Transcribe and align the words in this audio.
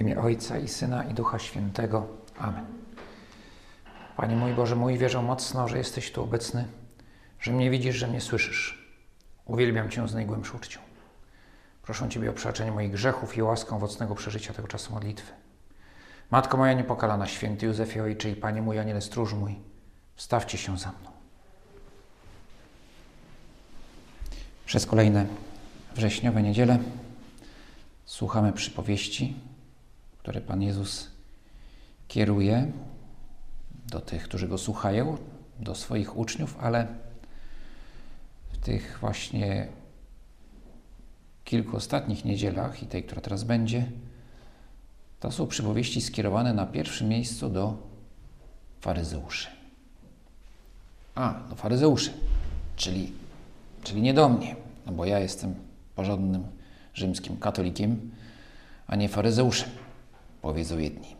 Imię 0.00 0.20
Ojca 0.20 0.58
i 0.58 0.68
Syna 0.68 1.04
i 1.04 1.14
Ducha 1.14 1.38
Świętego. 1.38 2.06
Amen. 2.38 2.66
Panie 4.16 4.36
mój 4.36 4.52
Boże 4.52 4.76
mój, 4.76 4.98
wierzę 4.98 5.22
mocno, 5.22 5.68
że 5.68 5.78
jesteś 5.78 6.12
tu 6.12 6.22
obecny, 6.22 6.68
że 7.40 7.52
mnie 7.52 7.70
widzisz, 7.70 7.96
że 7.96 8.08
mnie 8.08 8.20
słyszysz. 8.20 8.88
Uwielbiam 9.44 9.90
Cię 9.90 10.08
z 10.08 10.14
najgłębszą 10.14 10.56
uczcią. 10.56 10.80
Proszę 11.82 12.08
Ciebie 12.08 12.30
o 12.30 12.32
przebaczenie 12.32 12.72
moich 12.72 12.90
grzechów 12.90 13.36
i 13.36 13.42
łaskę 13.42 13.76
owocnego 13.76 14.14
przeżycia 14.14 14.54
tego 14.54 14.68
czasu 14.68 14.92
modlitwy. 14.92 15.32
Matko 16.30 16.56
moja 16.56 16.72
niepokalana, 16.72 17.26
święty 17.26 17.66
Józefie 17.66 18.00
Ojcze 18.00 18.30
i 18.30 18.36
Panie 18.36 18.62
mój, 18.62 18.78
Aniele 18.78 19.00
Stróż 19.00 19.34
mój, 19.34 19.56
wstawcie 20.14 20.58
się 20.58 20.78
za 20.78 20.88
mną. 20.88 21.10
Przez 24.66 24.86
kolejne 24.86 25.26
wrześniowe 25.94 26.42
niedziele 26.42 26.78
słuchamy 28.04 28.52
przypowieści, 28.52 29.49
które 30.22 30.40
Pan 30.40 30.62
Jezus 30.62 31.10
kieruje 32.08 32.72
do 33.88 34.00
tych, 34.00 34.24
którzy 34.24 34.48
Go 34.48 34.58
słuchają, 34.58 35.16
do 35.60 35.74
swoich 35.74 36.16
uczniów, 36.16 36.56
ale 36.60 36.86
w 38.52 38.58
tych 38.58 38.98
właśnie 39.00 39.68
kilku 41.44 41.76
ostatnich 41.76 42.24
niedzielach 42.24 42.82
i 42.82 42.86
tej, 42.86 43.02
która 43.02 43.20
teraz 43.20 43.44
będzie, 43.44 43.86
to 45.20 45.32
są 45.32 45.46
przypowieści 45.46 46.00
skierowane 46.00 46.54
na 46.54 46.66
pierwszym 46.66 47.08
miejscu 47.08 47.50
do 47.50 47.76
faryzeuszy. 48.80 49.48
A, 51.14 51.34
do 51.48 51.56
faryzeuszy, 51.56 52.12
czyli, 52.76 53.12
czyli 53.82 54.02
nie 54.02 54.14
do 54.14 54.28
mnie, 54.28 54.56
no 54.86 54.92
bo 54.92 55.04
ja 55.04 55.18
jestem 55.18 55.54
porządnym 55.96 56.46
rzymskim 56.94 57.36
katolikiem, 57.36 58.10
a 58.86 58.96
nie 58.96 59.08
faryzeuszem, 59.08 59.70
powiedzą 60.42 60.78
jedni. 60.78 61.16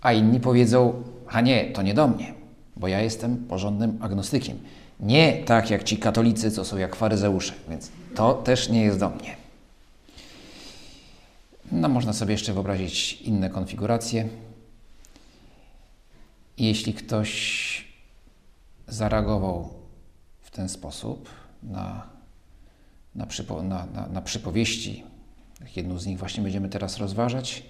A 0.00 0.12
inni 0.12 0.40
powiedzą, 0.40 1.02
a 1.28 1.40
nie, 1.40 1.64
to 1.64 1.82
nie 1.82 1.94
do 1.94 2.08
mnie, 2.08 2.34
bo 2.76 2.88
ja 2.88 3.00
jestem 3.00 3.36
porządnym 3.36 3.98
agnostykiem. 4.00 4.58
Nie 5.00 5.32
tak 5.32 5.70
jak 5.70 5.84
ci 5.84 5.96
katolicy, 5.96 6.50
co 6.50 6.64
są 6.64 6.76
jak 6.76 6.96
faryzeusze, 6.96 7.54
więc 7.68 7.90
to 8.14 8.34
też 8.34 8.68
nie 8.68 8.82
jest 8.82 8.98
do 8.98 9.10
mnie. 9.10 9.36
No, 11.72 11.88
można 11.88 12.12
sobie 12.12 12.32
jeszcze 12.32 12.52
wyobrazić 12.52 13.22
inne 13.22 13.50
konfiguracje. 13.50 14.28
Jeśli 16.58 16.94
ktoś 16.94 17.84
zareagował 18.88 19.68
w 20.40 20.50
ten 20.50 20.68
sposób 20.68 21.28
na, 21.62 22.06
na, 23.14 23.26
przypo, 23.26 23.62
na, 23.62 23.86
na, 23.86 24.06
na 24.06 24.22
przypowieści, 24.22 25.04
jedną 25.76 25.98
z 25.98 26.06
nich 26.06 26.18
właśnie 26.18 26.42
będziemy 26.42 26.68
teraz 26.68 26.98
rozważać, 26.98 27.62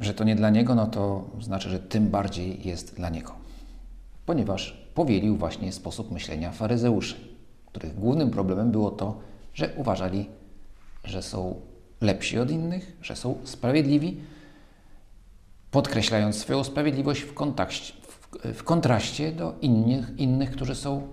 że 0.00 0.14
to 0.14 0.24
nie 0.24 0.36
dla 0.36 0.50
niego, 0.50 0.74
no 0.74 0.86
to 0.86 1.30
znaczy, 1.40 1.70
że 1.70 1.78
tym 1.78 2.10
bardziej 2.10 2.68
jest 2.68 2.96
dla 2.96 3.08
niego. 3.08 3.32
Ponieważ 4.26 4.88
powielił 4.94 5.36
właśnie 5.36 5.72
sposób 5.72 6.10
myślenia 6.10 6.52
faryzeuszy, 6.52 7.16
których 7.66 7.94
głównym 7.94 8.30
problemem 8.30 8.70
było 8.70 8.90
to, 8.90 9.20
że 9.54 9.74
uważali, 9.76 10.28
że 11.04 11.22
są 11.22 11.60
lepsi 12.00 12.38
od 12.38 12.50
innych, 12.50 12.96
że 13.02 13.16
są 13.16 13.38
sprawiedliwi, 13.44 14.20
podkreślając 15.70 16.36
swoją 16.36 16.64
sprawiedliwość 16.64 17.22
w, 17.22 17.34
w, 17.34 18.54
w 18.54 18.64
kontraście 18.64 19.32
do 19.32 19.54
innych, 19.60 20.18
innych, 20.18 20.50
którzy 20.50 20.74
są 20.74 21.08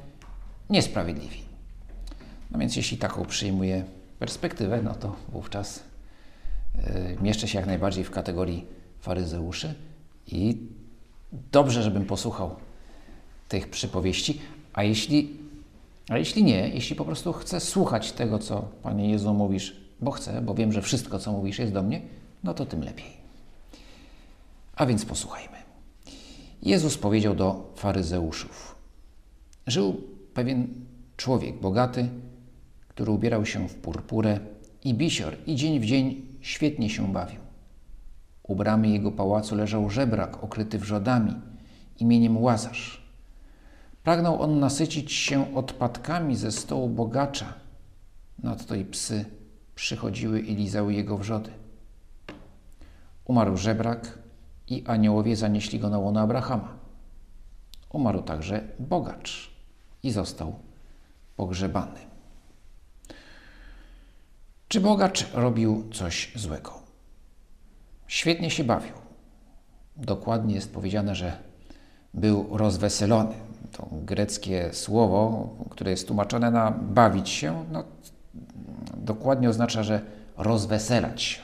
niesprawiedliwi. 0.69 1.41
No 2.51 2.59
więc 2.59 2.75
jeśli 2.75 2.97
taką 2.97 3.25
przyjmuje 3.25 3.83
perspektywę, 4.19 4.81
no 4.83 4.95
to 4.95 5.15
wówczas 5.29 5.90
mieszczę 7.21 7.47
się 7.47 7.57
jak 7.59 7.67
najbardziej 7.67 8.03
w 8.03 8.11
kategorii 8.11 8.65
faryzeuszy 8.99 9.73
i 10.27 10.57
dobrze, 11.51 11.83
żebym 11.83 12.05
posłuchał 12.05 12.55
tych 13.47 13.69
przypowieści, 13.69 14.41
a 14.73 14.83
jeśli, 14.83 15.37
a 16.09 16.17
jeśli 16.17 16.43
nie, 16.43 16.69
jeśli 16.69 16.95
po 16.95 17.05
prostu 17.05 17.33
chcę 17.33 17.59
słuchać 17.59 18.11
tego, 18.11 18.39
co 18.39 18.67
Panie 18.83 19.09
Jezu 19.09 19.33
mówisz, 19.33 19.75
bo 20.01 20.11
chcę, 20.11 20.41
bo 20.41 20.53
wiem, 20.53 20.71
że 20.71 20.81
wszystko, 20.81 21.19
co 21.19 21.31
mówisz, 21.31 21.59
jest 21.59 21.73
do 21.73 21.83
mnie, 21.83 22.01
no 22.43 22.53
to 22.53 22.65
tym 22.65 22.83
lepiej. 22.83 23.21
A 24.75 24.85
więc 24.85 25.05
posłuchajmy. 25.05 25.57
Jezus 26.63 26.97
powiedział 26.97 27.35
do 27.35 27.71
faryzeuszów. 27.75 28.75
Żył 29.67 30.01
pewien 30.33 30.67
człowiek 31.17 31.59
bogaty, 31.59 32.09
który 32.87 33.11
ubierał 33.11 33.45
się 33.45 33.67
w 33.67 33.75
purpurę 33.75 34.39
i 34.83 34.93
bisior 34.93 35.35
i 35.47 35.55
dzień 35.55 35.79
w 35.79 35.85
dzień 35.85 36.30
świetnie 36.41 36.89
się 36.89 37.13
bawił. 37.13 37.39
U 38.43 38.55
bramy 38.55 38.89
jego 38.89 39.11
pałacu 39.11 39.55
leżał 39.55 39.89
żebrak 39.89 40.43
okryty 40.43 40.79
wrzodami 40.79 41.35
imieniem 41.99 42.37
Łazarz. 42.37 43.01
Pragnął 44.03 44.41
on 44.41 44.59
nasycić 44.59 45.13
się 45.13 45.55
odpadkami 45.55 46.35
ze 46.35 46.51
stołu 46.51 46.89
bogacza. 46.89 47.53
Nadto 48.43 48.75
i 48.75 48.85
psy 48.85 49.25
przychodziły 49.75 50.39
i 50.39 50.55
lizały 50.55 50.93
jego 50.93 51.17
wrzody. 51.17 51.51
Umarł 53.25 53.57
żebrak 53.57 54.19
i 54.67 54.83
aniołowie 54.87 55.35
zanieśli 55.35 55.79
go 55.79 55.89
na 55.89 55.99
łono 55.99 56.19
Abrahama. 56.19 56.77
Umarł 57.89 58.21
także 58.21 58.67
bogacz 58.79 59.51
i 60.03 60.11
został 60.11 60.55
pogrzebany. 61.35 62.10
Czy 64.71 64.81
bogacz 64.81 65.33
robił 65.33 65.89
coś 65.93 66.31
złego? 66.35 66.73
Świetnie 68.07 68.51
się 68.51 68.63
bawił. 68.63 68.93
Dokładnie 69.97 70.55
jest 70.55 70.73
powiedziane, 70.73 71.15
że 71.15 71.37
był 72.13 72.57
rozweselony. 72.57 73.33
To 73.71 73.87
greckie 73.91 74.69
słowo, 74.73 75.49
które 75.69 75.91
jest 75.91 76.07
tłumaczone 76.07 76.51
na 76.51 76.71
bawić 76.71 77.29
się, 77.29 77.65
no, 77.71 77.83
dokładnie 78.97 79.49
oznacza, 79.49 79.83
że 79.83 80.01
rozweselać 80.37 81.21
się. 81.21 81.41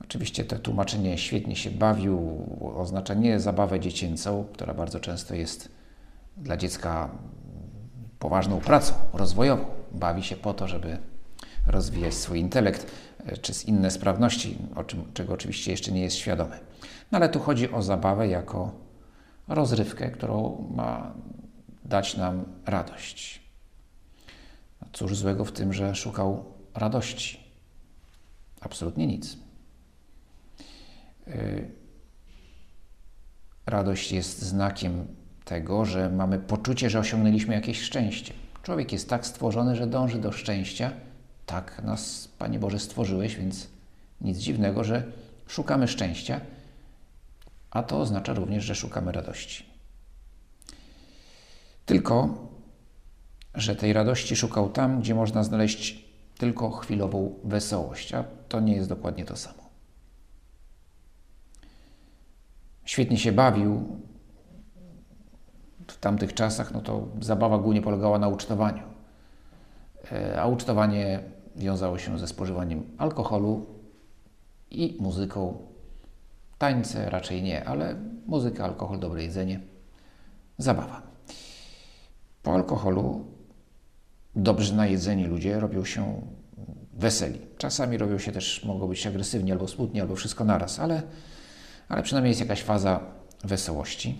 Oczywiście 0.00 0.44
to 0.44 0.58
tłumaczenie 0.58 1.18
świetnie 1.18 1.56
się 1.56 1.70
bawił 1.70 2.46
oznacza 2.76 3.14
nie 3.14 3.40
zabawę 3.40 3.80
dziecięcą, 3.80 4.44
która 4.52 4.74
bardzo 4.74 5.00
często 5.00 5.34
jest 5.34 5.68
dla 6.36 6.56
dziecka 6.56 7.08
poważną 8.18 8.60
pracą 8.60 8.94
rozwojową. 9.12 9.64
Bawi 9.92 10.22
się 10.22 10.36
po 10.36 10.54
to, 10.54 10.68
żeby 10.68 10.98
rozwijać 11.68 12.14
swój 12.14 12.40
intelekt 12.40 12.92
czy 13.42 13.52
inne 13.66 13.90
sprawności, 13.90 14.58
o 14.74 14.84
czym, 14.84 15.12
czego 15.14 15.32
oczywiście 15.32 15.70
jeszcze 15.70 15.92
nie 15.92 16.00
jest 16.00 16.16
świadomy. 16.16 16.58
No 17.12 17.18
ale 17.18 17.28
tu 17.28 17.40
chodzi 17.40 17.70
o 17.70 17.82
zabawę 17.82 18.28
jako 18.28 18.72
rozrywkę, 19.48 20.10
którą 20.10 20.68
ma 20.76 21.14
dać 21.84 22.16
nam 22.16 22.44
radość. 22.66 23.42
Cóż 24.92 25.16
złego 25.16 25.44
w 25.44 25.52
tym, 25.52 25.72
że 25.72 25.94
szukał 25.94 26.44
radości? 26.74 27.40
Absolutnie 28.60 29.06
nic. 29.06 29.36
Radość 33.66 34.12
jest 34.12 34.42
znakiem 34.42 35.06
tego, 35.44 35.84
że 35.84 36.10
mamy 36.10 36.38
poczucie, 36.38 36.90
że 36.90 36.98
osiągnęliśmy 36.98 37.54
jakieś 37.54 37.82
szczęście. 37.82 38.34
Człowiek 38.62 38.92
jest 38.92 39.10
tak 39.10 39.26
stworzony, 39.26 39.76
że 39.76 39.86
dąży 39.86 40.18
do 40.18 40.32
szczęścia. 40.32 40.92
Tak 41.48 41.82
nas, 41.82 42.28
Panie 42.38 42.58
Boże, 42.58 42.78
stworzyłeś, 42.78 43.36
więc 43.36 43.68
nic 44.20 44.38
dziwnego, 44.38 44.84
że 44.84 45.02
szukamy 45.46 45.88
szczęścia, 45.88 46.40
a 47.70 47.82
to 47.82 48.00
oznacza 48.00 48.34
również, 48.34 48.64
że 48.64 48.74
szukamy 48.74 49.12
radości. 49.12 49.64
Tylko, 51.86 52.34
że 53.54 53.76
tej 53.76 53.92
radości 53.92 54.36
szukał 54.36 54.70
tam, 54.70 55.00
gdzie 55.00 55.14
można 55.14 55.44
znaleźć 55.44 56.04
tylko 56.38 56.70
chwilową 56.70 57.34
wesołość, 57.44 58.14
a 58.14 58.24
to 58.48 58.60
nie 58.60 58.74
jest 58.74 58.88
dokładnie 58.88 59.24
to 59.24 59.36
samo. 59.36 59.62
Świetnie 62.84 63.18
się 63.18 63.32
bawił 63.32 64.00
w 65.86 65.96
tamtych 65.96 66.34
czasach, 66.34 66.72
no 66.72 66.80
to 66.80 67.08
zabawa 67.20 67.58
głównie 67.58 67.82
polegała 67.82 68.18
na 68.18 68.28
ucztowaniu. 68.28 68.82
A 70.38 70.46
ucztowanie 70.46 71.20
wiązało 71.58 71.98
się 71.98 72.18
ze 72.18 72.28
spożywaniem 72.28 72.82
alkoholu 72.98 73.66
i 74.70 74.96
muzyką. 75.00 75.58
Tańce 76.58 77.10
raczej 77.10 77.42
nie, 77.42 77.64
ale 77.64 77.96
muzyka, 78.26 78.64
alkohol, 78.64 78.98
dobre 78.98 79.22
jedzenie, 79.22 79.60
zabawa. 80.58 81.02
Po 82.42 82.54
alkoholu 82.54 83.24
dobrze 84.36 84.74
najedzeni 84.74 85.24
ludzie 85.24 85.60
robią 85.60 85.84
się 85.84 86.22
weseli. 86.94 87.40
Czasami 87.58 87.98
robią 87.98 88.18
się 88.18 88.32
też, 88.32 88.64
mogą 88.64 88.88
być 88.88 89.06
agresywni 89.06 89.52
albo 89.52 89.68
smutni, 89.68 90.00
albo 90.00 90.16
wszystko 90.16 90.44
naraz, 90.44 90.78
ale, 90.78 91.02
ale 91.88 92.02
przynajmniej 92.02 92.30
jest 92.30 92.40
jakaś 92.40 92.62
faza 92.62 93.00
wesołości 93.44 94.18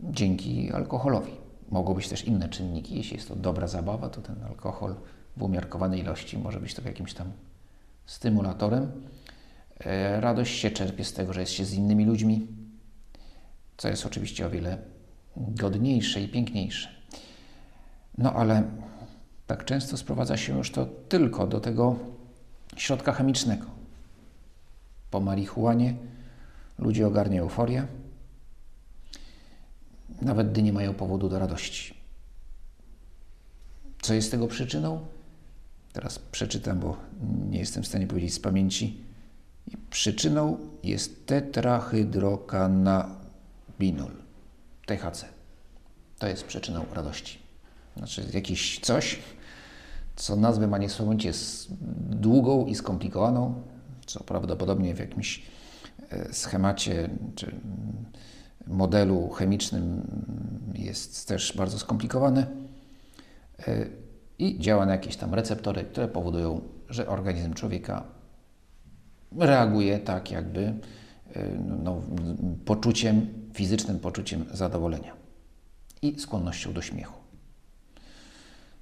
dzięki 0.00 0.72
alkoholowi. 0.72 1.45
Mogą 1.70 1.94
być 1.94 2.08
też 2.08 2.24
inne 2.24 2.48
czynniki. 2.48 2.96
Jeśli 2.96 3.16
jest 3.16 3.28
to 3.28 3.36
dobra 3.36 3.66
zabawa, 3.66 4.08
to 4.08 4.22
ten 4.22 4.42
alkohol 4.42 4.94
w 5.36 5.42
umiarkowanej 5.42 6.00
ilości. 6.00 6.38
Może 6.38 6.60
być 6.60 6.74
to 6.74 6.82
jakimś 6.82 7.14
tam 7.14 7.32
stymulatorem. 8.06 8.92
E, 9.80 10.20
radość 10.20 10.58
się 10.58 10.70
czerpie 10.70 11.04
z 11.04 11.12
tego, 11.12 11.32
że 11.32 11.40
jest 11.40 11.52
się 11.52 11.64
z 11.64 11.74
innymi 11.74 12.04
ludźmi, 12.04 12.46
co 13.76 13.88
jest 13.88 14.06
oczywiście 14.06 14.46
o 14.46 14.50
wiele 14.50 14.78
godniejsze 15.36 16.20
i 16.20 16.28
piękniejsze. 16.28 16.88
No 18.18 18.32
ale 18.32 18.62
tak 19.46 19.64
często 19.64 19.96
sprowadza 19.96 20.36
się 20.36 20.58
już 20.58 20.70
to 20.70 20.86
tylko 21.08 21.46
do 21.46 21.60
tego 21.60 21.96
środka 22.76 23.12
chemicznego. 23.12 23.66
Po 25.10 25.20
marihuanie 25.20 25.94
ludzie 26.78 27.06
ogarnia 27.06 27.40
euforia, 27.40 27.86
nawet 30.22 30.52
gdy 30.52 30.62
nie 30.62 30.72
mają 30.72 30.94
powodu 30.94 31.28
do 31.28 31.38
radości. 31.38 31.94
Co 34.02 34.14
jest 34.14 34.30
tego 34.30 34.46
przyczyną? 34.46 35.06
Teraz 35.92 36.18
przeczytam, 36.18 36.80
bo 36.80 36.96
nie 37.50 37.58
jestem 37.58 37.82
w 37.82 37.86
stanie 37.86 38.06
powiedzieć 38.06 38.34
z 38.34 38.40
pamięci. 38.40 39.00
Przyczyną 39.90 40.58
jest 40.82 41.26
tetrahydrokanabinol, 41.26 44.10
THC. 44.86 45.28
To 46.18 46.26
jest 46.26 46.44
przyczyną 46.44 46.84
radości. 46.92 47.38
Znaczy 47.96 48.24
jakiś 48.34 48.80
coś, 48.80 49.18
co 50.16 50.36
nazwę 50.36 50.66
ma 50.66 50.78
niesłowicie 50.78 51.32
długą 52.10 52.66
i 52.66 52.74
skomplikowaną, 52.74 53.62
co 54.06 54.24
prawdopodobnie 54.24 54.94
w 54.94 54.98
jakimś 54.98 55.42
e, 56.10 56.32
schemacie 56.32 57.10
czy 57.34 57.54
modelu 58.66 59.28
chemicznym 59.28 60.02
jest 60.74 61.28
też 61.28 61.56
bardzo 61.56 61.78
skomplikowane 61.78 62.46
e, 63.68 63.86
i 64.38 64.60
działa 64.60 64.86
na 64.86 64.92
jakieś 64.92 65.16
tam 65.16 65.34
receptory, 65.34 65.84
które 65.84 66.08
powodują, 66.08 66.60
że 66.88 67.08
organizm 67.08 67.54
człowieka 67.54 68.04
reaguje 69.38 69.98
tak 69.98 70.30
jakby 70.30 70.60
e, 70.62 71.48
no, 71.82 72.02
poczuciem, 72.64 73.26
fizycznym 73.54 73.98
poczuciem 73.98 74.44
zadowolenia 74.52 75.16
i 76.02 76.20
skłonnością 76.20 76.72
do 76.72 76.82
śmiechu. 76.82 77.20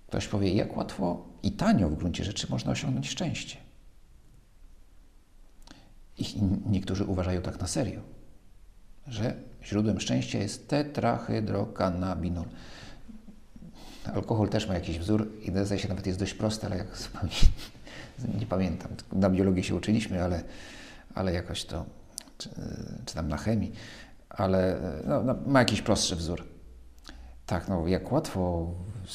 Ktoś 0.06 0.28
powie, 0.28 0.54
jak 0.54 0.76
łatwo 0.76 1.28
i 1.42 1.52
tanio 1.52 1.88
w 1.88 1.94
gruncie 1.94 2.24
rzeczy 2.24 2.46
można 2.50 2.72
osiągnąć 2.72 3.08
szczęście. 3.10 3.56
I 6.18 6.24
niektórzy 6.66 7.04
uważają 7.04 7.42
tak 7.42 7.60
na 7.60 7.66
serio, 7.66 8.00
że 9.06 9.34
źródłem 9.64 10.00
szczęścia 10.00 10.38
jest 10.38 10.68
tetrahydrokanabinol. 10.68 12.44
Alkohol 14.14 14.48
też 14.48 14.68
ma 14.68 14.74
jakiś 14.74 14.98
wzór 14.98 15.28
i 15.42 15.50
zdaje 15.64 15.80
się 15.80 15.88
nawet 15.88 16.06
jest 16.06 16.18
dość 16.18 16.34
prosty, 16.34 16.66
ale 16.66 16.76
jak 16.76 16.96
zupełnie 16.96 17.34
nie 18.40 18.46
pamiętam. 18.46 18.90
Na 19.12 19.30
biologii 19.30 19.64
się 19.64 19.74
uczyliśmy, 19.74 20.24
ale, 20.24 20.42
ale 21.14 21.32
jakoś 21.32 21.64
to, 21.64 21.84
czy, 22.38 22.48
czy 23.06 23.14
tam 23.14 23.28
na 23.28 23.36
chemii, 23.36 23.72
ale 24.30 24.80
no, 25.06 25.22
no, 25.22 25.34
ma 25.46 25.58
jakiś 25.58 25.82
prostszy 25.82 26.16
wzór. 26.16 26.44
Tak, 27.46 27.68
no 27.68 27.88
jak 27.88 28.12
łatwo 28.12 28.70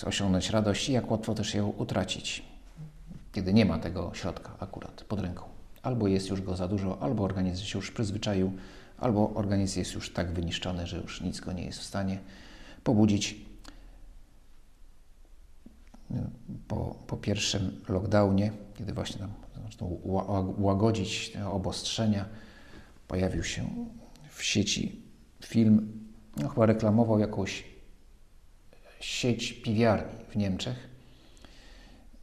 osiągnąć 0.05 0.49
radość 0.49 0.89
i 0.89 0.93
jak 0.93 1.11
łatwo 1.11 1.35
też 1.35 1.53
ją 1.53 1.67
utracić, 1.67 2.43
kiedy 3.31 3.53
nie 3.53 3.65
ma 3.65 3.79
tego 3.79 4.11
środka 4.13 4.51
akurat 4.59 5.03
pod 5.03 5.19
ręką. 5.19 5.43
Albo 5.81 6.07
jest 6.07 6.29
już 6.29 6.41
go 6.41 6.55
za 6.55 6.67
dużo, 6.67 7.01
albo 7.01 7.23
organizm 7.23 7.65
się 7.65 7.79
już 7.79 7.91
przyzwyczaił, 7.91 8.53
albo 8.99 9.33
organizm 9.33 9.79
jest 9.79 9.93
już 9.93 10.13
tak 10.13 10.31
wyniszczony, 10.31 10.87
że 10.87 10.97
już 10.97 11.21
nic 11.21 11.39
go 11.39 11.51
nie 11.51 11.65
jest 11.65 11.79
w 11.79 11.83
stanie 11.83 12.19
pobudzić. 12.83 13.35
Po, 16.67 16.95
po 17.07 17.17
pierwszym 17.17 17.81
lockdownie, 17.89 18.51
kiedy 18.77 18.93
właśnie 18.93 19.19
tam 19.19 19.33
łagodzić 20.57 21.29
te 21.29 21.49
obostrzenia, 21.49 22.25
pojawił 23.07 23.43
się 23.43 23.69
w 24.29 24.43
sieci 24.43 25.01
film, 25.45 26.03
no 26.37 26.49
chyba 26.49 26.65
reklamował 26.65 27.19
jakąś 27.19 27.63
sieć 28.99 29.53
piwiarni 29.53 30.25
w 30.29 30.35
Niemczech. 30.35 30.89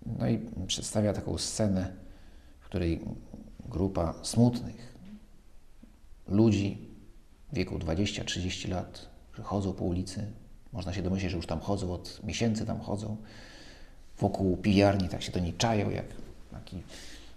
No 0.07 0.29
i 0.29 0.39
przedstawia 0.67 1.13
taką 1.13 1.39
scenę, 1.39 1.93
w 2.61 2.65
której 2.65 3.01
grupa 3.69 4.15
smutnych 4.23 4.96
ludzi 6.29 6.79
w 7.53 7.57
wieku 7.57 7.79
20-30 7.79 8.69
lat, 8.71 9.09
że 9.35 9.43
chodzą 9.43 9.73
po 9.73 9.85
ulicy, 9.85 10.27
można 10.73 10.93
się 10.93 11.03
domyślić, 11.03 11.31
że 11.31 11.37
już 11.37 11.47
tam 11.47 11.61
chodzą, 11.61 11.93
od 11.93 12.21
miesięcy 12.25 12.67
tam 12.67 12.81
chodzą, 12.81 13.17
wokół 14.19 14.57
piwiarni 14.57 15.09
tak 15.09 15.23
się 15.23 15.33
to 15.33 15.39
nie 15.39 15.53
czają, 15.53 15.91
jak 15.91 16.07
taki 16.51 16.77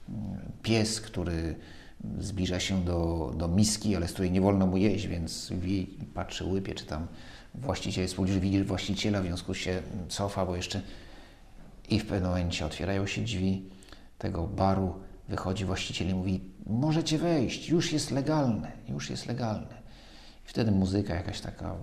mm, 0.10 0.40
pies, 0.64 1.02
który 1.02 1.56
zbliża 2.20 2.60
się 2.60 2.84
do, 2.86 3.32
do 3.38 3.48
miski, 3.48 3.96
ale 3.96 4.08
z 4.08 4.14
której 4.14 4.32
nie 4.32 4.42
wolno 4.42 4.68
mu 4.68 4.78
jeść, 4.78 5.08
więc 5.08 5.54
patrzy, 6.14 6.46
łypie, 6.46 6.76
czy 6.76 6.86
tam 6.86 7.08
właściciel 7.56 8.02
jest 8.02 8.16
że 8.26 8.40
widzi 8.40 8.64
właściciela, 8.64 9.22
w 9.22 9.26
związku 9.26 9.54
się 9.54 9.82
cofa, 10.10 10.46
bo 10.46 10.56
jeszcze 10.56 10.82
i 11.90 12.00
w 12.00 12.06
pewnym 12.06 12.30
momencie 12.30 12.66
otwierają 12.66 13.08
się 13.08 13.22
drzwi 13.22 13.64
tego 14.18 14.48
baru, 14.48 14.94
wychodzi 15.30 15.66
właściciel 15.66 16.10
i 16.10 16.14
mówi, 16.14 16.42
możecie 16.66 17.18
wejść, 17.18 17.70
już 17.70 17.94
jest 17.94 18.12
legalne, 18.12 18.72
już 18.90 19.10
jest 19.10 19.26
legalne. 19.26 19.80
I 20.46 20.50
wtedy 20.50 20.72
muzyka 20.72 21.16
jakaś 21.16 21.42
taka 21.42 21.76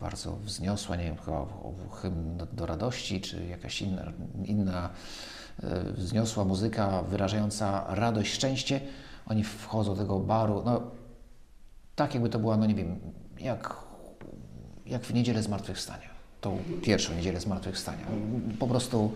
bardzo 0.00 0.36
wzniosła, 0.36 0.96
nie 0.96 1.04
wiem, 1.04 1.16
chyba 1.16 1.46
hymn 1.92 2.36
do, 2.36 2.46
do 2.46 2.66
radości, 2.66 3.20
czy 3.20 3.46
jakaś 3.46 3.82
inna, 3.82 4.12
inna 4.44 4.90
e, 5.62 5.92
wzniosła 5.92 6.44
muzyka 6.44 7.02
wyrażająca 7.02 7.84
radość, 7.88 8.32
szczęście. 8.32 8.80
Oni 9.26 9.44
wchodzą 9.44 9.94
do 9.94 10.00
tego 10.00 10.20
baru, 10.20 10.62
no 10.64 10.80
tak 11.96 12.14
jakby 12.14 12.28
to 12.28 12.38
była, 12.38 12.56
no 12.56 12.66
nie 12.66 12.74
wiem, 12.74 12.98
jak 13.40 13.88
jak 14.88 15.02
w 15.02 15.14
niedzielę 15.14 15.42
zmartwychwstania, 15.42 16.08
tą 16.40 16.58
pierwszą 16.82 17.14
niedzielę 17.14 17.40
zmartwychwstania. 17.40 18.06
Po 18.58 18.66
prostu 18.66 19.12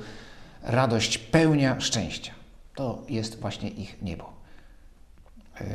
radość 0.62 1.18
pełnia 1.18 1.80
szczęścia. 1.80 2.41
To 2.74 3.02
jest 3.08 3.40
właśnie 3.40 3.68
ich 3.68 4.02
niebo. 4.02 4.32
Yy, 5.60 5.66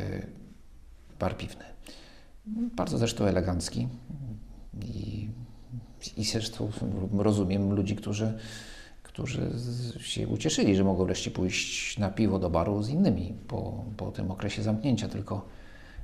bar 1.19 1.37
piwny. 1.37 1.65
Bardzo 2.75 2.97
zresztą 2.97 3.25
elegancki 3.25 3.87
i, 4.85 5.29
i 6.17 6.25
zresztą 6.25 6.71
rozumiem 7.17 7.73
ludzi, 7.73 7.95
którzy, 7.95 8.37
którzy 9.03 9.51
się 9.99 10.27
ucieszyli, 10.27 10.75
że 10.75 10.83
mogą 10.83 11.05
wreszcie 11.05 11.31
pójść 11.31 11.97
na 11.97 12.09
piwo 12.09 12.39
do 12.39 12.49
baru 12.49 12.83
z 12.83 12.89
innymi 12.89 13.33
po, 13.47 13.85
po 13.97 14.11
tym 14.11 14.31
okresie 14.31 14.63
zamknięcia, 14.63 15.07
tylko 15.07 15.45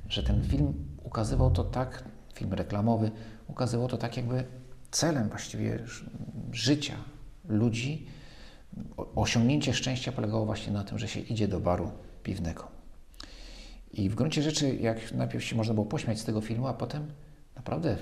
że 0.08 0.22
ten 0.22 0.44
film 0.44 0.74
ukazywał 1.02 1.50
to 1.50 1.64
tak, 1.64 2.04
film 2.34 2.52
reklamowy, 2.52 3.10
ukazywał 3.48 3.88
to 3.88 3.96
tak 3.96 4.16
jakby 4.16 4.44
celem 4.90 5.28
właściwie 5.28 5.78
życia 6.52 6.94
ludzi. 7.48 8.06
Osiągnięcie 9.14 9.74
szczęścia 9.74 10.12
polegało 10.12 10.46
właśnie 10.46 10.72
na 10.72 10.84
tym, 10.84 10.98
że 10.98 11.08
się 11.08 11.20
idzie 11.20 11.48
do 11.48 11.60
baru 11.60 11.92
piwnego. 12.22 12.68
I 13.92 14.10
w 14.10 14.14
gruncie 14.14 14.42
rzeczy, 14.42 14.76
jak 14.76 15.12
najpierw 15.12 15.44
się 15.44 15.56
można 15.56 15.74
było 15.74 15.86
pośmiać 15.86 16.20
z 16.20 16.24
tego 16.24 16.40
filmu, 16.40 16.66
a 16.66 16.74
potem 16.74 17.12
naprawdę 17.56 17.96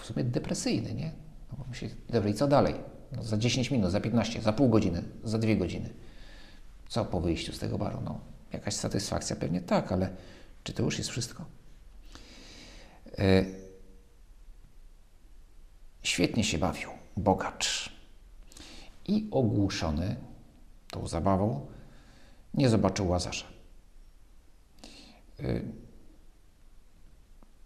w 0.00 0.06
sumie 0.06 0.24
depresyjny, 0.24 0.94
nie? 0.94 1.12
No 1.52 1.58
bo 1.58 1.64
myślę, 1.68 1.88
dobrze, 2.10 2.30
i 2.30 2.34
co 2.34 2.48
dalej? 2.48 2.74
No 3.12 3.22
za 3.22 3.36
10 3.36 3.70
minut, 3.70 3.90
za 3.90 4.00
15, 4.00 4.42
za 4.42 4.52
pół 4.52 4.68
godziny, 4.68 5.02
za 5.24 5.38
dwie 5.38 5.56
godziny. 5.56 5.90
Co 6.88 7.04
po 7.04 7.20
wyjściu 7.20 7.52
z 7.52 7.58
tego 7.58 7.78
baru? 7.78 8.00
No, 8.04 8.20
jakaś 8.52 8.74
satysfakcja 8.74 9.36
pewnie 9.36 9.60
tak, 9.60 9.92
ale 9.92 10.10
czy 10.64 10.72
to 10.72 10.82
już 10.82 10.98
jest 10.98 11.10
wszystko? 11.10 11.44
E, 13.18 13.44
świetnie 16.02 16.44
się 16.44 16.58
bawił, 16.58 16.90
bogacz. 17.16 17.95
I 19.08 19.28
ogłuszony 19.30 20.16
tą 20.90 21.08
zabawą 21.08 21.66
nie 22.54 22.68
zobaczył 22.68 23.08
łazarza. 23.08 23.44
E, 25.40 25.60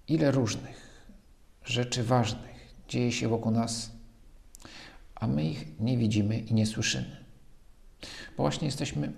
ile 0.09 0.31
różnych 0.31 1.07
rzeczy 1.65 2.05
ważnych 2.05 2.75
dzieje 2.89 3.13
się 3.13 3.29
wokół 3.29 3.53
nas, 3.53 3.91
a 5.15 5.27
my 5.27 5.45
ich 5.45 5.81
nie 5.81 5.99
widzimy 5.99 6.39
i 6.39 6.55
nie 6.55 6.67
słyszymy. 6.67 7.25
Bo 8.37 8.43
właśnie 8.43 8.67
jesteśmy 8.67 9.13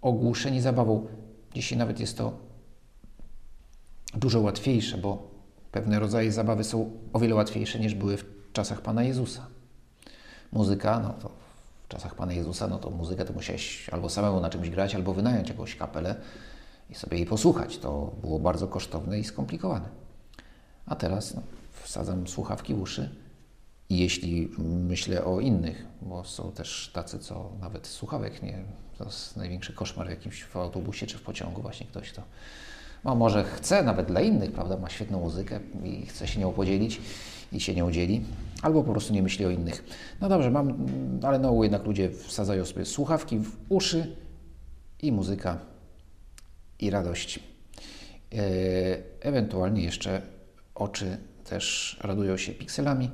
ogłuszeni 0.00 0.60
zabawą. 0.60 1.06
Dzisiaj 1.54 1.78
nawet 1.78 2.00
jest 2.00 2.18
to 2.18 2.38
dużo 4.14 4.40
łatwiejsze, 4.40 4.98
bo 4.98 5.38
Pewne 5.72 5.98
rodzaje 5.98 6.32
zabawy 6.32 6.64
są 6.64 6.90
o 7.12 7.18
wiele 7.18 7.34
łatwiejsze 7.34 7.78
niż 7.78 7.94
były 7.94 8.16
w 8.16 8.24
czasach 8.52 8.80
Pana 8.80 9.02
Jezusa. 9.02 9.46
Muzyka, 10.52 11.00
no 11.00 11.12
to 11.12 11.30
czasach 11.88 12.14
Pana 12.14 12.32
Jezusa, 12.32 12.68
no 12.68 12.78
to 12.78 12.90
muzykę 12.90 13.24
to 13.24 13.32
musiałeś 13.32 13.88
albo 13.88 14.08
samemu 14.08 14.40
na 14.40 14.50
czymś 14.50 14.70
grać, 14.70 14.94
albo 14.94 15.14
wynająć 15.14 15.48
jakąś 15.48 15.76
kapelę 15.76 16.14
i 16.90 16.94
sobie 16.94 17.16
jej 17.16 17.26
posłuchać. 17.26 17.78
To 17.78 18.12
było 18.20 18.38
bardzo 18.38 18.68
kosztowne 18.68 19.18
i 19.18 19.24
skomplikowane. 19.24 19.88
A 20.86 20.96
teraz 20.96 21.34
no, 21.34 21.42
wsadzam 21.82 22.28
słuchawki 22.28 22.74
w 22.74 22.82
uszy 22.82 23.10
I 23.88 23.98
jeśli 23.98 24.48
myślę 24.58 25.24
o 25.24 25.40
innych, 25.40 25.86
bo 26.02 26.24
są 26.24 26.52
też 26.52 26.90
tacy, 26.94 27.18
co 27.18 27.50
nawet 27.60 27.86
słuchawek 27.86 28.42
nie, 28.42 28.64
to 28.98 29.04
jest 29.04 29.36
największy 29.36 29.72
koszmar 29.72 30.06
w 30.06 30.10
jakimś 30.10 30.44
w 30.44 30.56
autobusie 30.56 31.06
czy 31.06 31.18
w 31.18 31.22
pociągu, 31.22 31.62
właśnie 31.62 31.86
ktoś 31.86 32.12
to 32.12 32.22
no 33.04 33.14
może 33.14 33.44
chce 33.44 33.82
nawet 33.82 34.06
dla 34.06 34.20
innych, 34.20 34.52
prawda, 34.52 34.76
ma 34.76 34.90
świetną 34.90 35.20
muzykę 35.20 35.60
i 35.84 36.06
chce 36.06 36.28
się 36.28 36.40
nią 36.40 36.52
podzielić 36.52 37.00
i 37.52 37.60
się 37.60 37.74
nie 37.74 37.84
udzieli, 37.84 38.24
albo 38.62 38.82
po 38.82 38.90
prostu 38.90 39.12
nie 39.12 39.22
myśli 39.22 39.44
o 39.44 39.50
innych. 39.50 39.84
No 40.20 40.28
dobrze, 40.28 40.50
mam, 40.50 40.86
ale 41.22 41.38
no 41.38 41.62
jednak 41.62 41.84
ludzie 41.86 42.10
wsadzają 42.10 42.64
sobie 42.64 42.84
słuchawki 42.84 43.38
w 43.38 43.56
uszy 43.68 44.16
i 45.02 45.12
muzyka 45.12 45.58
i 46.78 46.90
radość. 46.90 47.40
E, 48.32 48.40
ewentualnie 49.20 49.82
jeszcze 49.82 50.22
oczy 50.74 51.18
też 51.44 51.96
radują 52.00 52.36
się 52.36 52.52
pikselami. 52.52 53.10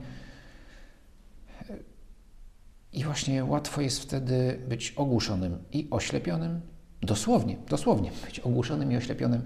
I 2.93 3.05
właśnie 3.05 3.45
łatwo 3.45 3.81
jest 3.81 4.01
wtedy 4.03 4.61
być 4.69 4.93
ogłuszonym 4.97 5.59
i 5.73 5.89
oślepionym, 5.91 6.61
dosłownie, 7.03 7.57
dosłownie 7.69 8.11
być 8.27 8.41
ogłuszonym 8.41 8.93
i 8.93 8.97
oślepionym 8.97 9.43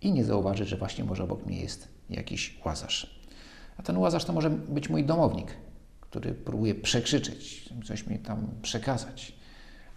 i 0.00 0.12
nie 0.12 0.24
zauważyć, 0.24 0.68
że 0.68 0.76
właśnie 0.76 1.04
może 1.04 1.24
obok 1.24 1.46
mnie 1.46 1.60
jest 1.60 1.88
jakiś 2.10 2.58
łazarz. 2.64 3.19
A 3.76 3.82
ten 3.82 3.96
łazarz 3.96 4.24
to 4.24 4.32
może 4.32 4.50
być 4.50 4.88
mój 4.88 5.04
domownik, 5.04 5.56
który 6.00 6.34
próbuje 6.34 6.74
przekrzyczeć, 6.74 7.68
coś 7.84 8.06
mi 8.06 8.18
tam 8.18 8.46
przekazać, 8.62 9.32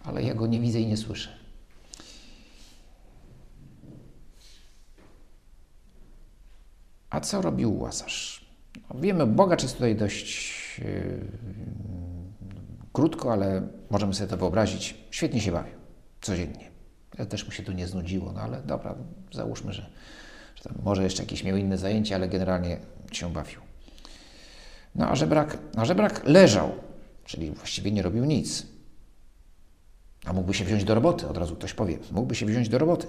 ale 0.04 0.22
ja 0.22 0.34
go 0.34 0.46
nie 0.46 0.60
widzę 0.60 0.80
i 0.80 0.86
nie 0.86 0.96
słyszę. 0.96 1.28
A 7.10 7.20
co 7.20 7.42
robił 7.42 7.78
łazarz? 7.80 8.44
No, 8.90 9.00
wiemy, 9.00 9.26
bogacz 9.26 9.62
jest 9.62 9.74
tutaj 9.74 9.96
dość 9.96 10.78
yy, 10.78 11.20
krótko, 12.92 13.32
ale 13.32 13.68
możemy 13.90 14.14
sobie 14.14 14.30
to 14.30 14.36
wyobrazić. 14.36 14.94
Świetnie 15.10 15.40
się 15.40 15.52
bawił, 15.52 15.74
codziennie. 16.20 16.70
Ja 17.18 17.26
też 17.26 17.46
mu 17.46 17.52
się 17.52 17.62
to 17.62 17.72
nie 17.72 17.86
znudziło, 17.86 18.32
no 18.32 18.40
ale 18.40 18.62
dobra, 18.62 18.94
załóżmy, 19.32 19.72
że, 19.72 19.90
że 20.54 20.70
może 20.82 21.02
jeszcze 21.04 21.22
jakieś 21.22 21.44
miał 21.44 21.56
inne 21.56 21.78
zajęcie, 21.78 22.14
ale 22.14 22.28
generalnie 22.28 22.78
się 23.12 23.32
bawił. 23.32 23.63
No 24.94 25.08
a 25.08 25.14
żebrak, 25.14 25.58
a 25.76 25.84
żebrak 25.84 26.24
leżał, 26.24 26.70
czyli 27.24 27.50
właściwie 27.50 27.92
nie 27.92 28.02
robił 28.02 28.24
nic. 28.24 28.66
A 30.24 30.32
mógłby 30.32 30.54
się 30.54 30.64
wziąć 30.64 30.84
do 30.84 30.94
roboty, 30.94 31.28
od 31.28 31.36
razu 31.36 31.56
ktoś 31.56 31.74
powie. 31.74 31.98
Mógłby 32.12 32.34
się 32.34 32.46
wziąć 32.46 32.68
do 32.68 32.78
roboty. 32.78 33.06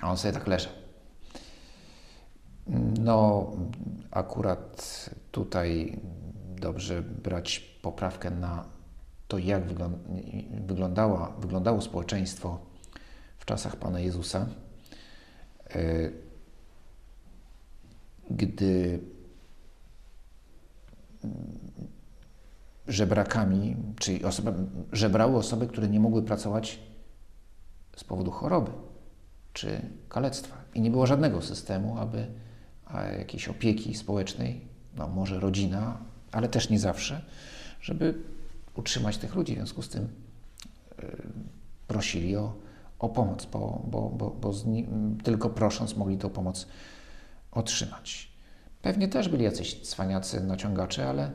A 0.00 0.10
on 0.10 0.16
sobie 0.16 0.34
tak 0.34 0.46
leżał. 0.46 0.72
No, 3.00 3.50
akurat 4.10 5.10
tutaj 5.30 6.00
dobrze 6.56 7.02
brać 7.02 7.58
poprawkę 7.58 8.30
na 8.30 8.64
to, 9.28 9.38
jak 9.38 9.62
wyglądała, 10.66 11.32
wyglądało 11.38 11.80
społeczeństwo 11.80 12.58
w 13.38 13.44
czasach 13.44 13.76
Pana 13.76 14.00
Jezusa, 14.00 14.46
e, 15.70 16.10
gdy 18.30 19.00
żebrakami, 22.88 23.76
czyli 23.98 24.24
osoby, 24.24 24.54
żebrały 24.92 25.36
osoby, 25.36 25.66
które 25.66 25.88
nie 25.88 26.00
mogły 26.00 26.22
pracować 26.22 26.78
z 27.96 28.04
powodu 28.04 28.30
choroby 28.30 28.70
czy 29.52 29.80
kalectwa. 30.08 30.56
I 30.74 30.80
nie 30.80 30.90
było 30.90 31.06
żadnego 31.06 31.42
systemu, 31.42 31.98
aby 31.98 32.26
jakiejś 33.18 33.48
opieki 33.48 33.94
społecznej, 33.94 34.60
no 34.96 35.08
może 35.08 35.40
rodzina, 35.40 35.98
ale 36.32 36.48
też 36.48 36.70
nie 36.70 36.78
zawsze, 36.78 37.22
żeby 37.80 38.14
utrzymać 38.74 39.18
tych 39.18 39.34
ludzi. 39.34 39.52
W 39.52 39.56
związku 39.56 39.82
z 39.82 39.88
tym 39.88 40.08
yy, 40.98 41.22
prosili 41.86 42.36
o, 42.36 42.54
o 42.98 43.08
pomoc, 43.08 43.46
bo, 43.46 43.82
bo, 43.90 44.10
bo, 44.10 44.30
bo 44.30 44.52
tylko 45.24 45.50
prosząc 45.50 45.96
mogli 45.96 46.18
tą 46.18 46.30
pomoc 46.30 46.66
otrzymać. 47.52 48.31
Pewnie 48.82 49.08
też 49.08 49.28
byli 49.28 49.44
jacyś 49.44 49.80
cwaniacy, 49.80 50.40
naciągacze, 50.40 51.08
ale, 51.08 51.30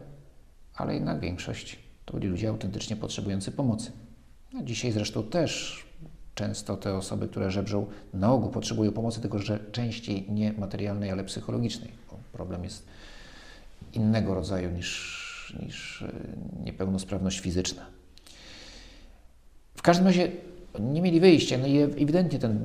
ale 0.75 0.93
jednak 0.93 1.19
większość 1.19 1.79
to 2.05 2.13
byli 2.13 2.27
ludzie 2.27 2.49
autentycznie 2.49 2.95
potrzebujący 2.95 3.51
pomocy. 3.51 3.91
A 4.59 4.63
dzisiaj 4.63 4.91
zresztą 4.91 5.23
też 5.23 5.85
często 6.35 6.77
te 6.77 6.95
osoby, 6.95 7.27
które 7.27 7.51
żebrzą, 7.51 7.85
na 8.13 8.31
ogół 8.31 8.49
potrzebują 8.49 8.91
pomocy, 8.91 9.21
tylko 9.21 9.39
że 9.39 9.59
częściej 9.71 10.25
nie 10.31 10.53
materialnej, 10.53 11.11
ale 11.11 11.23
psychologicznej. 11.23 11.91
Bo 12.11 12.17
problem 12.33 12.63
jest 12.63 12.87
innego 13.93 14.33
rodzaju 14.33 14.71
niż, 14.71 15.55
niż 15.63 16.01
e, 16.01 16.11
niepełnosprawność 16.65 17.39
fizyczna. 17.39 17.85
W 19.75 19.81
każdym 19.81 20.05
razie 20.07 20.31
nie 20.79 21.01
mieli 21.01 21.19
wyjścia. 21.19 21.57
No 21.57 21.67
i 21.67 21.77
ewidentnie 21.77 22.39
ten, 22.39 22.59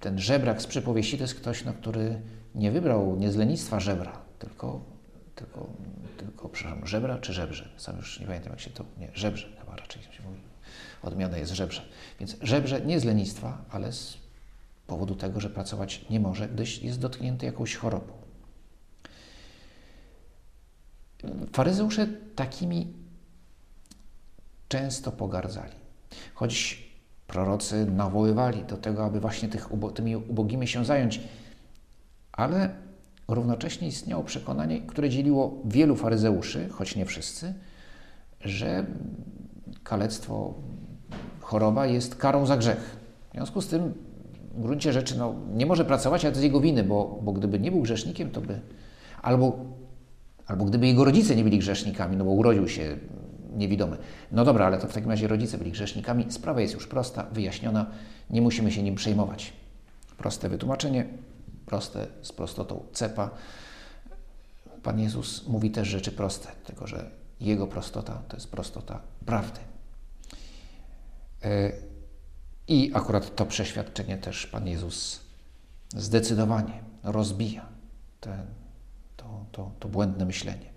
ten 0.00 0.18
żebrak 0.18 0.62
z 0.62 0.66
przypowieści 0.66 1.18
to 1.18 1.24
jest 1.24 1.34
ktoś, 1.34 1.64
no, 1.64 1.72
który 1.72 2.20
nie 2.54 2.70
wybrał 2.70 3.16
nie 3.16 3.32
z 3.32 3.36
lenistwa 3.36 3.80
żebra, 3.80 4.20
tylko, 4.38 4.80
tylko, 5.34 5.66
tylko 6.16 6.48
przepraszam, 6.48 6.86
żebra 6.86 7.18
czy 7.18 7.32
żebrze? 7.32 7.68
Sam 7.76 7.96
już 7.96 8.20
nie 8.20 8.26
pamiętam, 8.26 8.52
jak 8.52 8.60
się 8.60 8.70
to. 8.70 8.84
Nie, 8.98 9.10
żebrze 9.14 9.48
chyba 9.60 9.76
raczej 9.76 10.02
się 10.02 10.22
mówi. 10.22 10.40
Odmiana 11.02 11.38
jest 11.38 11.52
żebrze. 11.52 11.82
Więc 12.20 12.36
żebrze 12.42 12.80
nie 12.80 13.00
z 13.00 13.04
lenistwa, 13.04 13.64
ale 13.70 13.92
z 13.92 14.16
powodu 14.86 15.14
tego, 15.14 15.40
że 15.40 15.50
pracować 15.50 16.04
nie 16.10 16.20
może, 16.20 16.48
gdyż 16.48 16.82
jest 16.82 16.98
dotknięty 16.98 17.46
jakąś 17.46 17.76
chorobą. 17.76 18.12
Faryzeusze 21.52 22.06
takimi 22.36 22.92
często 24.68 25.12
pogardzali. 25.12 25.72
Choć 26.34 26.84
prorocy 27.26 27.86
nawoływali 27.86 28.64
do 28.64 28.76
tego, 28.76 29.04
aby 29.04 29.20
właśnie 29.20 29.48
tych, 29.48 29.68
tymi 29.94 30.16
ubogimi 30.16 30.68
się 30.68 30.84
zająć, 30.84 31.20
ale 32.36 32.70
równocześnie 33.28 33.88
istniało 33.88 34.24
przekonanie, 34.24 34.80
które 34.80 35.10
dzieliło 35.10 35.60
wielu 35.64 35.96
faryzeuszy, 35.96 36.68
choć 36.68 36.96
nie 36.96 37.06
wszyscy, 37.06 37.54
że 38.40 38.86
kalectwo, 39.82 40.54
choroba 41.40 41.86
jest 41.86 42.14
karą 42.14 42.46
za 42.46 42.56
grzech. 42.56 42.96
W 43.30 43.34
związku 43.34 43.60
z 43.60 43.68
tym 43.68 43.94
w 44.54 44.62
gruncie 44.62 44.92
rzeczy 44.92 45.18
no, 45.18 45.34
nie 45.54 45.66
może 45.66 45.84
pracować, 45.84 46.24
ale 46.24 46.34
to 46.34 46.40
z 46.40 46.42
jego 46.42 46.60
winy, 46.60 46.84
bo, 46.84 47.20
bo 47.22 47.32
gdyby 47.32 47.60
nie 47.60 47.70
był 47.70 47.80
grzesznikiem, 47.82 48.30
to 48.30 48.40
by 48.40 48.60
albo, 49.22 49.58
albo 50.46 50.64
gdyby 50.64 50.86
jego 50.86 51.04
rodzice 51.04 51.36
nie 51.36 51.44
byli 51.44 51.58
grzesznikami, 51.58 52.16
no 52.16 52.24
bo 52.24 52.30
urodził 52.30 52.68
się 52.68 52.96
niewidomy. 53.56 53.96
No 54.32 54.44
dobra, 54.44 54.66
ale 54.66 54.78
to 54.78 54.88
w 54.88 54.92
takim 54.92 55.10
razie 55.10 55.28
rodzice 55.28 55.58
byli 55.58 55.72
grzesznikami. 55.72 56.26
Sprawa 56.28 56.60
jest 56.60 56.74
już 56.74 56.86
prosta, 56.86 57.26
wyjaśniona, 57.32 57.86
nie 58.30 58.42
musimy 58.42 58.72
się 58.72 58.82
nim 58.82 58.94
przejmować. 58.94 59.52
Proste 60.18 60.48
wytłumaczenie, 60.48 61.06
proste 61.66 62.06
z 62.22 62.32
prostotą 62.32 62.86
cepa. 62.92 63.30
Pan 64.82 65.00
Jezus 65.00 65.46
mówi 65.46 65.70
też 65.70 65.88
rzeczy 65.88 66.12
proste, 66.12 66.48
tylko 66.64 66.86
że 66.86 67.10
Jego 67.40 67.66
prostota 67.66 68.22
to 68.28 68.36
jest 68.36 68.50
prostota 68.50 69.00
prawdy. 69.26 69.60
E, 71.42 71.72
I 72.68 72.90
akurat 72.94 73.36
to 73.36 73.46
przeświadczenie 73.46 74.18
też 74.18 74.46
Pan 74.46 74.68
Jezus 74.68 75.20
zdecydowanie 75.96 76.82
rozbija 77.02 77.66
to, 79.16 79.46
to, 79.52 79.70
to 79.80 79.88
błędne 79.88 80.24
myślenie. 80.24 80.72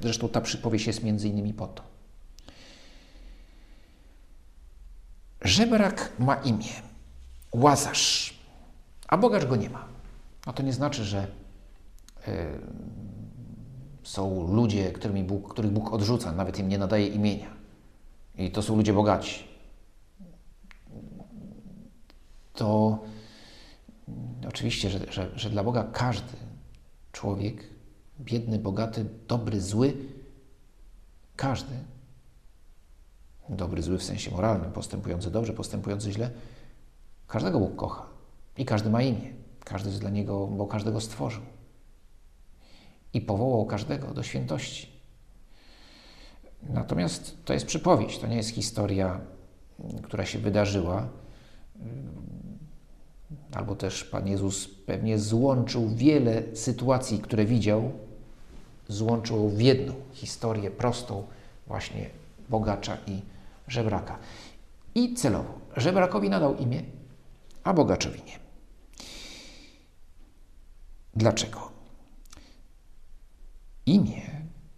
Zresztą 0.00 0.28
ta 0.28 0.40
przypowieść 0.40 0.86
jest 0.86 1.02
między 1.02 1.28
innymi 1.28 1.54
po 1.54 1.66
to. 1.66 1.82
Żebrak 5.42 6.12
ma 6.18 6.34
imię, 6.34 6.72
Łazarz, 7.52 8.38
a 9.08 9.16
bogacz 9.16 9.44
go 9.44 9.56
nie 9.56 9.70
ma. 9.70 9.87
No 10.48 10.54
to 10.54 10.62
nie 10.62 10.72
znaczy, 10.72 11.04
że 11.04 11.26
y, 12.28 12.32
są 14.02 14.54
ludzie, 14.54 14.92
którymi 14.92 15.24
Bóg, 15.24 15.52
których 15.52 15.70
Bóg 15.70 15.92
odrzuca, 15.92 16.32
nawet 16.32 16.58
im 16.58 16.68
nie 16.68 16.78
nadaje 16.78 17.06
imienia. 17.06 17.50
I 18.36 18.50
to 18.50 18.62
są 18.62 18.76
ludzie 18.76 18.92
bogaci. 18.92 19.44
To 22.52 22.98
oczywiście, 24.48 24.90
że, 24.90 25.12
że, 25.12 25.30
że 25.38 25.50
dla 25.50 25.64
Boga 25.64 25.88
każdy 25.92 26.36
człowiek, 27.12 27.64
biedny, 28.20 28.58
bogaty, 28.58 29.06
dobry, 29.28 29.60
zły, 29.60 29.96
każdy 31.36 31.74
dobry, 33.48 33.82
zły 33.82 33.98
w 33.98 34.04
sensie 34.04 34.30
moralnym, 34.30 34.72
postępujący 34.72 35.30
dobrze, 35.30 35.52
postępujący 35.52 36.12
źle, 36.12 36.30
każdego 37.26 37.60
Bóg 37.60 37.76
kocha 37.76 38.06
i 38.56 38.64
każdy 38.64 38.90
ma 38.90 39.02
imię. 39.02 39.37
Każdy 39.68 39.88
jest 39.88 40.00
dla 40.00 40.10
Niego, 40.10 40.46
bo 40.46 40.66
każdego 40.66 41.00
stworzył. 41.00 41.42
I 43.12 43.20
powołał 43.20 43.66
każdego 43.66 44.14
do 44.14 44.22
świętości. 44.22 44.88
Natomiast 46.62 47.44
to 47.44 47.52
jest 47.52 47.66
przypowieść, 47.66 48.18
to 48.18 48.26
nie 48.26 48.36
jest 48.36 48.50
historia, 48.50 49.20
która 50.02 50.26
się 50.26 50.38
wydarzyła. 50.38 51.08
Albo 53.52 53.76
też 53.76 54.04
Pan 54.04 54.28
Jezus 54.28 54.68
pewnie 54.68 55.18
złączył 55.18 55.88
wiele 55.88 56.42
sytuacji, 56.56 57.18
które 57.18 57.44
widział 57.44 57.92
złączyło 58.88 59.48
w 59.48 59.60
jedną 59.60 59.94
historię 60.12 60.70
prostą 60.70 61.26
właśnie 61.66 62.10
bogacza 62.48 62.96
i 63.06 63.22
żebraka. 63.68 64.18
I 64.94 65.14
celowo 65.14 65.58
żebrakowi 65.76 66.30
nadał 66.30 66.56
imię, 66.56 66.82
a 67.64 67.74
bogaczowi 67.74 68.22
nie. 68.26 68.47
Dlaczego? 71.18 71.70
Imię 73.86 74.22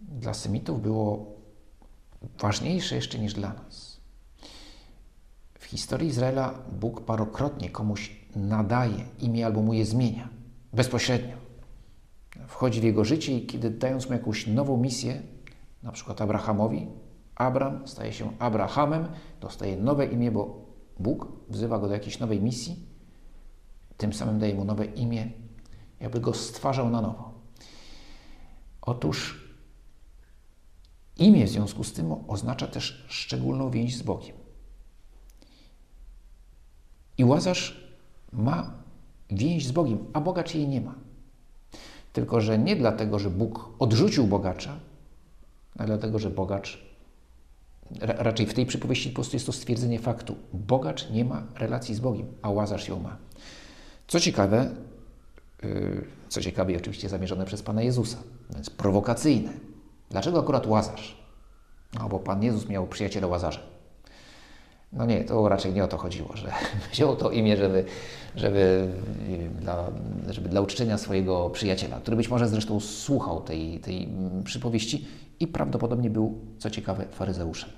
dla 0.01 0.33
Semitów 0.33 0.81
było 0.81 1.25
ważniejsze 2.39 2.95
jeszcze 2.95 3.19
niż 3.19 3.33
dla 3.33 3.53
nas. 3.53 4.01
W 5.59 5.65
historii 5.65 6.09
Izraela 6.09 6.53
Bóg 6.79 7.05
parokrotnie 7.05 7.69
komuś 7.69 8.15
nadaje 8.35 9.05
imię 9.19 9.45
albo 9.45 9.61
mu 9.61 9.73
je 9.73 9.85
zmienia 9.85 10.29
bezpośrednio. 10.73 11.37
Wchodzi 12.47 12.81
w 12.81 12.83
jego 12.83 13.05
życie 13.05 13.37
i 13.37 13.45
kiedy 13.45 13.69
dając 13.69 14.05
mu 14.05 14.13
jakąś 14.13 14.47
nową 14.47 14.77
misję, 14.77 15.21
na 15.83 15.91
przykład 15.91 16.21
Abrahamowi, 16.21 16.87
Abram 17.35 17.87
staje 17.87 18.13
się 18.13 18.31
Abrahamem, 18.39 19.07
dostaje 19.41 19.77
nowe 19.77 20.05
imię, 20.05 20.31
bo 20.31 20.65
Bóg 20.99 21.27
wzywa 21.49 21.79
go 21.79 21.87
do 21.87 21.93
jakiejś 21.93 22.19
nowej 22.19 22.41
misji, 22.41 22.85
tym 23.97 24.13
samym 24.13 24.39
daje 24.39 24.55
mu 24.55 24.65
nowe 24.65 24.85
imię, 24.85 25.31
jakby 26.01 26.19
go 26.19 26.33
stwarzał 26.33 26.89
na 26.89 27.01
nowo. 27.01 27.33
Otóż 28.81 29.47
imię 31.17 31.45
w 31.45 31.49
związku 31.49 31.83
z 31.83 31.93
tym 31.93 32.13
oznacza 32.27 32.67
też 32.67 33.05
szczególną 33.07 33.69
więź 33.69 33.97
z 33.97 34.01
Bogiem. 34.01 34.35
I 37.17 37.25
Łazarz 37.25 37.91
ma 38.33 38.73
więź 39.29 39.67
z 39.67 39.71
Bogiem, 39.71 40.05
a 40.13 40.21
bogacz 40.21 40.55
jej 40.55 40.67
nie 40.67 40.81
ma. 40.81 40.95
Tylko, 42.13 42.41
że 42.41 42.57
nie 42.59 42.75
dlatego, 42.75 43.19
że 43.19 43.29
Bóg 43.29 43.69
odrzucił 43.79 44.27
bogacza, 44.27 44.79
ale 45.77 45.87
dlatego, 45.87 46.19
że 46.19 46.29
bogacz, 46.29 46.85
raczej 47.99 48.45
w 48.45 48.53
tej 48.53 48.65
przypowieści 48.65 49.09
po 49.09 49.15
prostu 49.15 49.35
jest 49.35 49.45
to 49.45 49.51
stwierdzenie 49.51 49.99
faktu. 49.99 50.35
Bogacz 50.53 51.09
nie 51.09 51.25
ma 51.25 51.43
relacji 51.55 51.95
z 51.95 51.99
Bogiem, 51.99 52.27
a 52.41 52.49
Łazarz 52.49 52.87
ją 52.87 52.99
ma. 52.99 53.17
Co 54.07 54.19
ciekawe, 54.19 54.75
co 56.29 56.41
ciekawe 56.41 56.77
oczywiście 56.77 57.09
zamierzone 57.09 57.45
przez 57.45 57.61
Pana 57.61 57.81
Jezusa, 57.81 58.17
więc 58.53 58.69
prowokacyjne. 58.69 59.51
Dlaczego 60.09 60.39
akurat 60.39 60.67
Łazarz? 60.67 61.17
No, 61.99 62.09
bo 62.09 62.19
Pan 62.19 62.43
Jezus 62.43 62.69
miał 62.69 62.87
przyjaciela 62.87 63.27
Łazarza. 63.27 63.59
No 64.93 65.05
nie, 65.05 65.23
to 65.23 65.49
raczej 65.49 65.73
nie 65.73 65.83
o 65.83 65.87
to 65.87 65.97
chodziło, 65.97 66.35
że 66.35 66.51
wziął 66.91 67.15
to 67.15 67.31
imię, 67.31 67.57
żeby, 67.57 67.85
żeby, 68.35 68.91
dla, 69.59 69.91
żeby 70.29 70.49
dla 70.49 70.61
uczczenia 70.61 70.97
swojego 70.97 71.49
przyjaciela, 71.49 71.99
który 71.99 72.17
być 72.17 72.29
może 72.29 72.47
zresztą 72.47 72.79
słuchał 72.79 73.41
tej, 73.41 73.79
tej 73.79 74.09
przypowieści 74.43 75.07
i 75.39 75.47
prawdopodobnie 75.47 76.09
był, 76.09 76.39
co 76.57 76.69
ciekawe, 76.69 77.05
faryzeuszem. 77.11 77.69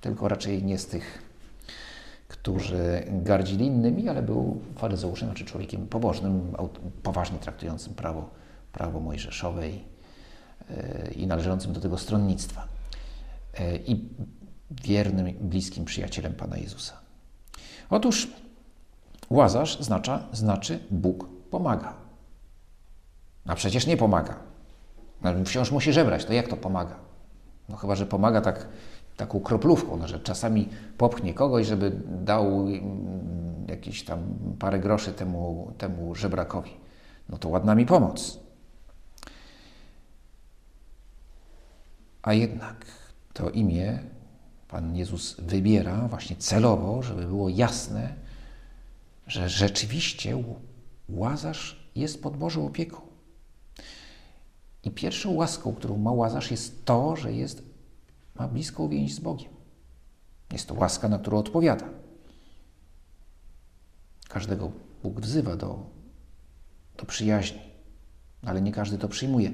Tylko 0.00 0.28
raczej 0.28 0.62
nie 0.62 0.78
z 0.78 0.86
tych, 0.86 1.22
którzy 2.28 3.04
gardzili 3.08 3.66
innymi, 3.66 4.08
ale 4.08 4.22
był 4.22 4.60
faryzeuszem, 4.76 5.28
znaczy 5.28 5.44
człowiekiem 5.44 5.86
pobożnym, 5.86 6.52
poważnie 7.02 7.38
traktującym 7.38 7.94
prawo, 7.94 8.30
prawo 8.72 9.00
mojżeszowe 9.00 9.68
i, 9.68 9.84
e, 10.70 11.10
i 11.12 11.26
należącym 11.26 11.72
do 11.72 11.80
tego 11.80 11.98
stronnictwa. 11.98 12.68
E, 13.54 13.76
I 13.76 14.08
wiernym, 14.70 15.32
bliskim 15.40 15.84
przyjacielem 15.84 16.34
Pana 16.34 16.56
Jezusa. 16.56 16.96
Otóż 17.90 18.28
Łazarz 19.30 19.80
znacza, 19.80 20.26
znaczy 20.32 20.78
Bóg 20.90 21.28
pomaga. 21.50 21.94
A 23.46 23.54
przecież 23.54 23.86
nie 23.86 23.96
pomaga. 23.96 24.36
No, 25.22 25.44
wciąż 25.44 25.70
musi 25.70 25.92
żebrać, 25.92 26.24
to 26.24 26.32
jak 26.32 26.48
to 26.48 26.56
pomaga? 26.56 26.96
No 27.68 27.76
chyba, 27.76 27.94
że 27.94 28.06
pomaga 28.06 28.40
tak, 28.40 28.68
taką 29.16 29.40
kroplówką, 29.40 29.96
no, 29.96 30.08
że 30.08 30.20
czasami 30.20 30.68
popchnie 30.98 31.34
kogoś, 31.34 31.66
żeby 31.66 31.92
dał 32.24 32.66
jakieś 33.68 34.04
tam 34.04 34.18
parę 34.58 34.78
groszy 34.78 35.12
temu, 35.12 35.72
temu 35.78 36.14
żebrakowi. 36.14 36.70
No 37.28 37.38
to 37.38 37.48
ładna 37.48 37.74
mi 37.74 37.86
pomoc. 37.86 38.38
A 42.22 42.32
jednak 42.32 42.86
to 43.32 43.50
imię 43.50 43.98
Pan 44.68 44.96
Jezus 44.96 45.36
wybiera 45.40 46.08
właśnie 46.08 46.36
celowo, 46.36 47.02
żeby 47.02 47.26
było 47.26 47.48
jasne, 47.48 48.14
że 49.26 49.48
rzeczywiście 49.48 50.42
Łazarz 51.08 51.90
jest 51.94 52.22
pod 52.22 52.36
Bożą 52.36 52.66
opieką. 52.66 53.00
I 54.84 54.90
pierwszą 54.90 55.32
łaską, 55.32 55.74
którą 55.74 55.96
ma 55.96 56.12
Łazarz, 56.12 56.50
jest 56.50 56.84
to, 56.84 57.16
że 57.16 57.32
jest, 57.32 57.62
ma 58.38 58.48
bliską 58.48 58.88
więź 58.88 59.14
z 59.14 59.20
Bogiem. 59.20 59.52
Jest 60.52 60.68
to 60.68 60.74
łaska, 60.74 61.08
na 61.08 61.18
którą 61.18 61.38
odpowiada. 61.38 61.88
Każdego 64.28 64.72
Bóg 65.02 65.20
wzywa 65.20 65.56
do, 65.56 65.86
do 66.96 67.04
przyjaźni, 67.04 67.60
ale 68.42 68.60
nie 68.60 68.72
każdy 68.72 68.98
to 68.98 69.08
przyjmuje. 69.08 69.52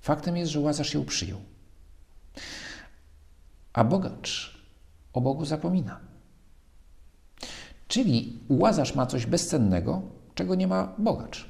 Faktem 0.00 0.36
jest, 0.36 0.52
że 0.52 0.60
Łazarz 0.60 0.94
ją 0.94 1.04
przyjął 1.04 1.40
a 3.72 3.84
bogacz 3.84 4.56
o 5.12 5.20
Bogu 5.20 5.44
zapomina. 5.44 6.00
Czyli 7.88 8.38
Łazarz 8.48 8.94
ma 8.94 9.06
coś 9.06 9.26
bezcennego, 9.26 10.02
czego 10.34 10.54
nie 10.54 10.66
ma 10.66 10.94
bogacz. 10.98 11.48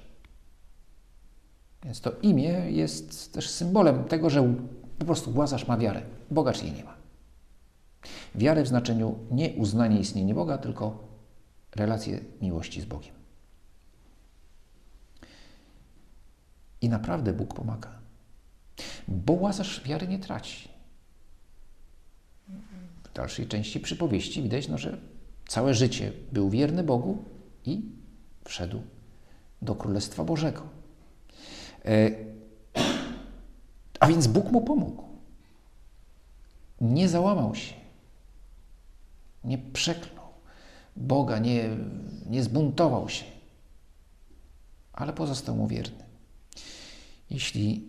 Więc 1.84 2.00
to 2.00 2.12
imię 2.22 2.70
jest 2.70 3.32
też 3.32 3.50
symbolem 3.50 4.04
tego, 4.04 4.30
że 4.30 4.54
po 4.98 5.05
prostu 5.05 5.38
Łazarz 5.38 5.68
ma 5.68 5.76
wiarę, 5.76 6.02
bogacz 6.31 6.62
jej 6.62 6.72
nie 6.72 6.85
ma. 6.85 6.94
Wiarę 8.35 8.62
w 8.62 8.68
znaczeniu 8.68 9.18
nie 9.31 9.50
uznanie 9.50 10.00
istnienia 10.00 10.35
Boga, 10.35 10.59
tylko 10.59 11.09
relację 11.76 12.20
miłości 12.40 12.81
z 12.81 12.85
Bogiem. 12.85 13.14
I 16.81 16.88
naprawdę 16.88 17.33
Bóg 17.33 17.55
pomaga. 17.55 17.98
Bo 19.09 19.33
Łazarz 19.33 19.85
wiary 19.85 20.09
nie 20.09 20.18
traci 20.18 20.68
w 23.05 23.12
dalszej 23.14 23.46
części 23.46 23.81
przypowieści 23.81 24.42
widać, 24.42 24.68
no, 24.68 24.78
że 24.78 24.98
całe 25.48 25.74
życie 25.74 26.12
był 26.33 26.50
wierny 26.50 26.85
Bogu 26.85 27.24
i 27.64 27.83
wszedł 28.44 28.83
do 29.62 29.74
Królestwa 29.74 30.24
Bożego. 30.24 30.62
A 34.02 34.06
więc 34.06 34.26
Bóg 34.26 34.52
mu 34.52 34.60
pomógł. 34.60 35.04
Nie 36.80 37.08
załamał 37.08 37.54
się, 37.54 37.74
nie 39.44 39.58
przeklął 39.58 40.26
Boga, 40.96 41.38
nie, 41.38 41.68
nie 42.26 42.42
zbuntował 42.42 43.08
się, 43.08 43.24
ale 44.92 45.12
pozostał 45.12 45.56
mu 45.56 45.68
wierny. 45.68 46.04
Jeśli 47.30 47.88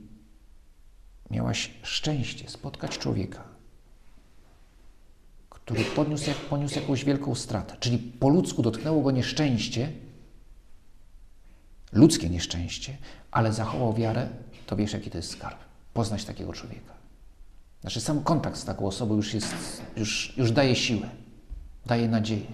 miałaś 1.32 1.72
szczęście 1.84 2.50
spotkać 2.50 2.98
człowieka, 2.98 3.44
który 5.50 5.86
podniósł, 5.86 6.32
poniósł 6.50 6.80
jakąś 6.80 7.06
wielką 7.06 7.36
stratę, 7.36 7.78
czyli 7.80 7.98
po 7.98 8.30
ludzku 8.30 8.62
dotknęło 8.62 9.02
go 9.02 9.12
nieszczęście, 9.12 9.92
ludzkie 11.92 12.30
nieszczęście, 12.30 12.98
ale 13.32 13.54
zachował 13.54 13.94
wiarę, 13.94 14.30
to 14.68 14.76
wiesz, 14.76 14.94
jaki 14.94 15.12
to 15.12 15.18
jest 15.18 15.30
skarb. 15.30 15.73
Poznać 15.94 16.26
takiego 16.26 16.54
człowieka. 16.54 16.94
Znaczy, 17.82 18.02
sam 18.02 18.24
kontakt 18.24 18.58
z 18.58 18.66
taką 18.66 18.88
osobą 18.88 19.16
już, 19.16 19.34
jest, 19.34 19.56
już, 19.98 20.34
już 20.38 20.52
daje 20.52 20.76
siłę, 20.76 21.10
daje 21.86 22.08
nadzieję. 22.08 22.48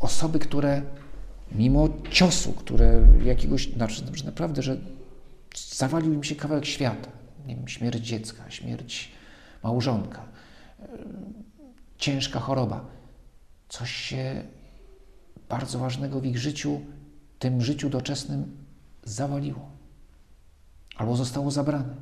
Osoby, 0.00 0.38
które 0.38 0.82
mimo 1.52 1.88
ciosu, 2.10 2.52
które 2.52 3.06
jakiegoś, 3.24 3.72
znaczy, 3.72 4.02
naprawdę, 4.24 4.62
że 4.62 4.76
zawalił 5.56 6.12
im 6.12 6.24
się 6.24 6.36
kawałek 6.36 6.66
świata, 6.66 7.10
nie 7.46 7.56
wiem, 7.56 7.68
śmierć 7.68 8.06
dziecka, 8.06 8.50
śmierć 8.50 9.12
małżonka, 9.62 10.24
ciężka 11.98 12.40
choroba. 12.40 12.84
Coś 13.68 13.90
się 13.90 14.44
bardzo 15.48 15.78
ważnego 15.78 16.20
w 16.20 16.26
ich 16.26 16.38
życiu, 16.38 16.80
tym 17.38 17.60
życiu 17.60 17.90
doczesnym 17.90 18.56
zawaliło 19.04 19.77
albo 20.98 21.16
zostało 21.16 21.50
zabrane. 21.50 21.96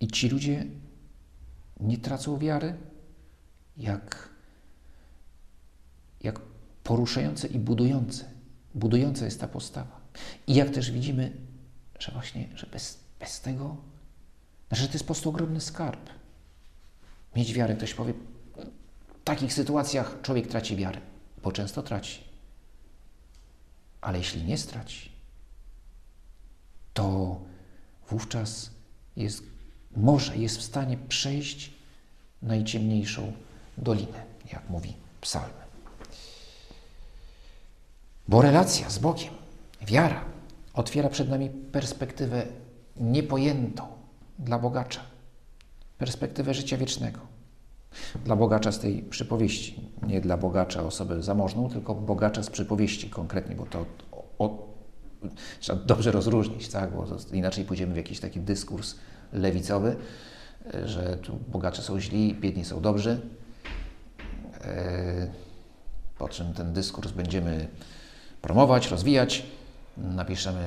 I 0.00 0.08
ci 0.08 0.28
ludzie 0.28 0.66
nie 1.80 1.98
tracą 1.98 2.38
wiary, 2.38 2.76
jak, 3.76 4.28
jak 6.20 6.40
poruszające 6.84 7.48
i 7.48 7.58
budujące. 7.58 8.24
Budująca 8.74 9.24
jest 9.24 9.40
ta 9.40 9.48
postawa. 9.48 10.00
I 10.46 10.54
jak 10.54 10.70
też 10.70 10.90
widzimy, 10.90 11.32
że 11.98 12.12
właśnie, 12.12 12.48
że 12.54 12.66
bez, 12.66 12.98
bez 13.20 13.40
tego, 13.40 13.76
że 14.70 14.86
to 14.86 14.92
jest 14.92 15.04
po 15.04 15.06
prostu 15.06 15.28
ogromny 15.28 15.60
skarb 15.60 16.10
mieć 17.36 17.54
wiarę. 17.54 17.76
Ktoś 17.76 17.94
powie, 17.94 18.14
w 19.08 19.24
takich 19.24 19.52
sytuacjach 19.52 20.18
człowiek 20.22 20.46
traci 20.46 20.76
wiarę, 20.76 21.00
bo 21.42 21.52
często 21.52 21.82
traci. 21.82 22.24
Ale 24.00 24.18
jeśli 24.18 24.44
nie 24.44 24.58
straci, 24.58 25.17
to 26.98 27.36
wówczas 28.10 28.70
jest, 29.16 29.42
może 29.96 30.36
jest 30.36 30.58
w 30.58 30.62
stanie 30.62 30.98
przejść 31.08 31.72
najciemniejszą 32.42 33.32
dolinę, 33.78 34.22
jak 34.52 34.70
mówi 34.70 34.94
psalm. 35.20 35.52
Bo 38.28 38.42
relacja 38.42 38.90
z 38.90 38.98
Bogiem, 38.98 39.34
wiara, 39.80 40.24
otwiera 40.74 41.08
przed 41.08 41.28
nami 41.28 41.50
perspektywę 41.50 42.46
niepojętą 42.96 43.86
dla 44.38 44.58
bogacza, 44.58 45.00
perspektywę 45.98 46.54
życia 46.54 46.76
wiecznego. 46.76 47.20
Dla 48.24 48.36
bogacza 48.36 48.72
z 48.72 48.78
tej 48.78 49.02
przypowieści, 49.02 49.90
nie 50.06 50.20
dla 50.20 50.36
bogacza 50.36 50.82
osobę 50.82 51.22
zamożną, 51.22 51.68
tylko 51.68 51.94
bogacza 51.94 52.42
z 52.42 52.50
przypowieści 52.50 53.10
konkretnie, 53.10 53.56
bo 53.56 53.66
to 53.66 53.86
o, 54.38 54.67
trzeba 55.60 55.82
dobrze 55.84 56.12
rozróżnić, 56.12 56.68
tak? 56.68 56.90
bo 56.92 57.06
inaczej 57.32 57.64
pójdziemy 57.64 57.94
w 57.94 57.96
jakiś 57.96 58.20
taki 58.20 58.40
dyskurs 58.40 58.94
lewicowy, 59.32 59.96
że 60.84 61.16
tu 61.16 61.38
bogacze 61.48 61.82
są 61.82 62.00
źli, 62.00 62.34
biedni 62.34 62.64
są 62.64 62.80
dobrzy. 62.80 63.20
E, 64.64 65.30
po 66.18 66.28
czym 66.28 66.54
ten 66.54 66.72
dyskurs 66.72 67.12
będziemy 67.12 67.68
promować, 68.42 68.90
rozwijać. 68.90 69.46
Napiszemy 69.96 70.64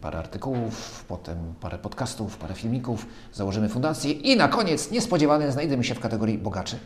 parę 0.00 0.18
artykułów, 0.18 1.04
potem 1.08 1.54
parę 1.60 1.78
podcastów, 1.78 2.36
parę 2.36 2.54
filmików, 2.54 3.06
założymy 3.32 3.68
fundację 3.68 4.12
i 4.12 4.36
na 4.36 4.48
koniec 4.48 4.90
niespodziewanie 4.90 5.52
znajdziemy 5.52 5.84
się 5.84 5.94
w 5.94 6.00
kategorii 6.00 6.38
bogaczy. 6.38 6.78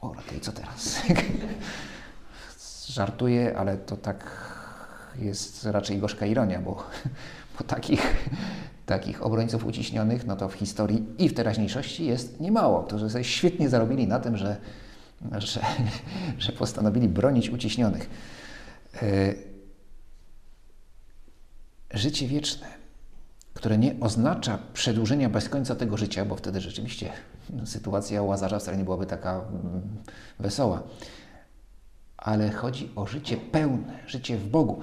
O, 0.00 0.14
i 0.36 0.40
co 0.40 0.52
teraz? 0.52 1.02
Żartuję, 2.86 3.58
ale 3.58 3.76
to 3.76 3.96
tak 3.96 4.49
jest 5.20 5.64
raczej 5.64 5.98
gorzka 5.98 6.26
ironia, 6.26 6.60
bo, 6.60 6.84
bo 7.58 7.64
takich, 7.64 8.02
takich 8.86 9.22
obrońców 9.22 9.66
uciśnionych, 9.66 10.26
no 10.26 10.36
to 10.36 10.48
w 10.48 10.54
historii 10.54 11.04
i 11.18 11.28
w 11.28 11.34
teraźniejszości 11.34 12.06
jest 12.06 12.40
niemało, 12.40 12.82
którzy 12.82 13.10
sobie 13.10 13.24
świetnie 13.24 13.68
zarobili 13.68 14.06
na 14.06 14.20
tym, 14.20 14.36
że, 14.36 14.56
że, 15.38 15.60
że 16.38 16.52
postanowili 16.52 17.08
bronić 17.08 17.50
uciśnionych. 17.50 18.10
E, 19.02 19.34
życie 21.90 22.26
wieczne, 22.26 22.66
które 23.54 23.78
nie 23.78 23.94
oznacza 24.00 24.58
przedłużenia 24.74 25.28
bez 25.28 25.48
końca 25.48 25.74
tego 25.74 25.96
życia, 25.96 26.24
bo 26.24 26.36
wtedy 26.36 26.60
rzeczywiście 26.60 27.12
sytuacja 27.64 28.22
Łazarza 28.22 28.58
wcale 28.58 28.76
nie 28.76 28.84
byłaby 28.84 29.06
taka 29.06 29.32
mm, 29.32 29.82
wesoła, 30.38 30.82
ale 32.16 32.50
chodzi 32.50 32.90
o 32.96 33.06
życie 33.06 33.36
pełne, 33.36 33.98
życie 34.06 34.36
w 34.36 34.48
Bogu. 34.48 34.80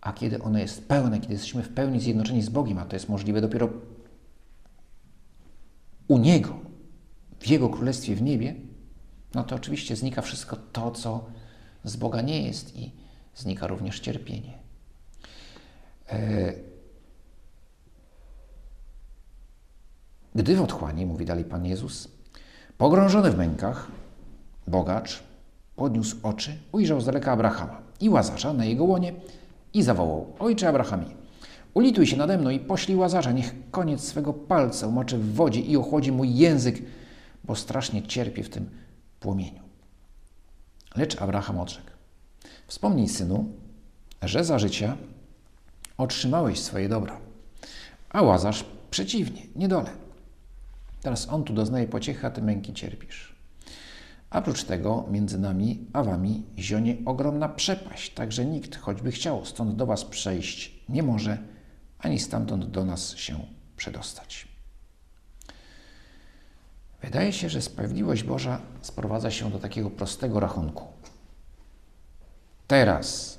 A 0.00 0.12
kiedy 0.12 0.42
ono 0.42 0.58
jest 0.58 0.88
pełne, 0.88 1.20
kiedy 1.20 1.32
jesteśmy 1.32 1.62
w 1.62 1.74
pełni 1.74 2.00
zjednoczeni 2.00 2.42
z 2.42 2.48
Bogiem, 2.48 2.78
a 2.78 2.84
to 2.84 2.96
jest 2.96 3.08
możliwe 3.08 3.40
dopiero 3.40 3.68
u 6.08 6.18
Niego, 6.18 6.60
w 7.40 7.46
Jego 7.46 7.68
Królestwie 7.68 8.14
w 8.14 8.22
niebie, 8.22 8.54
no 9.34 9.44
to 9.44 9.56
oczywiście 9.56 9.96
znika 9.96 10.22
wszystko 10.22 10.56
to, 10.72 10.90
co 10.90 11.24
z 11.84 11.96
Boga 11.96 12.20
nie 12.20 12.42
jest 12.42 12.76
i 12.76 12.92
znika 13.34 13.66
również 13.66 14.00
cierpienie. 14.00 14.58
E, 16.08 16.52
gdy 20.34 20.56
w 20.56 20.62
otchłani, 20.62 21.06
mówi 21.06 21.24
dalej 21.24 21.44
Pan 21.44 21.66
Jezus, 21.66 22.08
pogrążony 22.78 23.30
w 23.30 23.38
mękach, 23.38 23.90
bogacz 24.66 25.22
podniósł 25.76 26.16
oczy, 26.22 26.58
ujrzał 26.72 27.00
z 27.00 27.06
daleka 27.06 27.32
Abrahama 27.32 27.82
i 28.00 28.08
Łazarza 28.08 28.52
na 28.52 28.64
jego 28.64 28.84
łonie 28.84 29.12
i 29.78 29.82
zawołał: 29.82 30.26
Ojcze 30.38 30.68
Abrahamie, 30.68 31.06
ulituj 31.74 32.06
się 32.06 32.16
nade 32.16 32.38
mną 32.38 32.50
i 32.50 32.58
poślij 32.58 32.96
Łazarza, 32.96 33.32
niech 33.32 33.70
koniec 33.70 34.00
swego 34.00 34.32
palca 34.32 34.86
umoczy 34.86 35.18
w 35.18 35.34
wodzie 35.34 35.60
i 35.60 35.76
ochłodzi 35.76 36.12
mój 36.12 36.34
język, 36.34 36.82
bo 37.44 37.56
strasznie 37.56 38.02
cierpię 38.02 38.42
w 38.42 38.48
tym 38.48 38.70
płomieniu. 39.20 39.62
Lecz 40.96 41.22
Abraham 41.22 41.60
odrzekł: 41.60 41.90
Wspomnij, 42.66 43.08
synu, 43.08 43.48
że 44.22 44.44
za 44.44 44.58
życia 44.58 44.96
otrzymałeś 45.98 46.60
swoje 46.60 46.88
dobra, 46.88 47.20
a 48.10 48.22
Łazarz 48.22 48.64
przeciwnie, 48.90 49.42
niedole. 49.56 49.90
Teraz 51.02 51.28
on 51.28 51.44
tu 51.44 51.52
doznaje 51.52 51.86
pociechy, 51.86 52.26
a 52.26 52.30
ty 52.30 52.42
męki 52.42 52.72
cierpisz. 52.72 53.37
A 54.30 54.42
prócz 54.42 54.64
tego 54.64 55.04
między 55.10 55.38
nami 55.38 55.86
a 55.92 56.02
wami 56.02 56.42
zionie 56.58 56.96
ogromna 57.06 57.48
przepaść, 57.48 58.14
tak 58.14 58.32
że 58.32 58.44
nikt, 58.44 58.76
choćby 58.76 59.12
chciał 59.12 59.44
stąd 59.44 59.76
do 59.76 59.86
was 59.86 60.04
przejść, 60.04 60.80
nie 60.88 61.02
może, 61.02 61.38
ani 61.98 62.18
stamtąd 62.18 62.64
do 62.64 62.84
nas 62.84 63.16
się 63.16 63.38
przedostać. 63.76 64.48
Wydaje 67.02 67.32
się, 67.32 67.48
że 67.48 67.62
sprawiedliwość 67.62 68.22
Boża 68.22 68.60
sprowadza 68.82 69.30
się 69.30 69.50
do 69.50 69.58
takiego 69.58 69.90
prostego 69.90 70.40
rachunku. 70.40 70.86
Teraz 72.66 73.38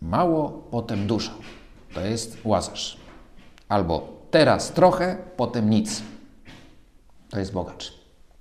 mało, 0.00 0.50
potem 0.50 1.06
dużo. 1.06 1.32
To 1.94 2.00
jest 2.00 2.38
łazarz. 2.44 2.96
Albo 3.68 4.08
teraz 4.30 4.72
trochę, 4.72 5.16
potem 5.36 5.70
nic. 5.70 6.02
To 7.30 7.38
jest 7.38 7.52
bogacz. 7.52 7.99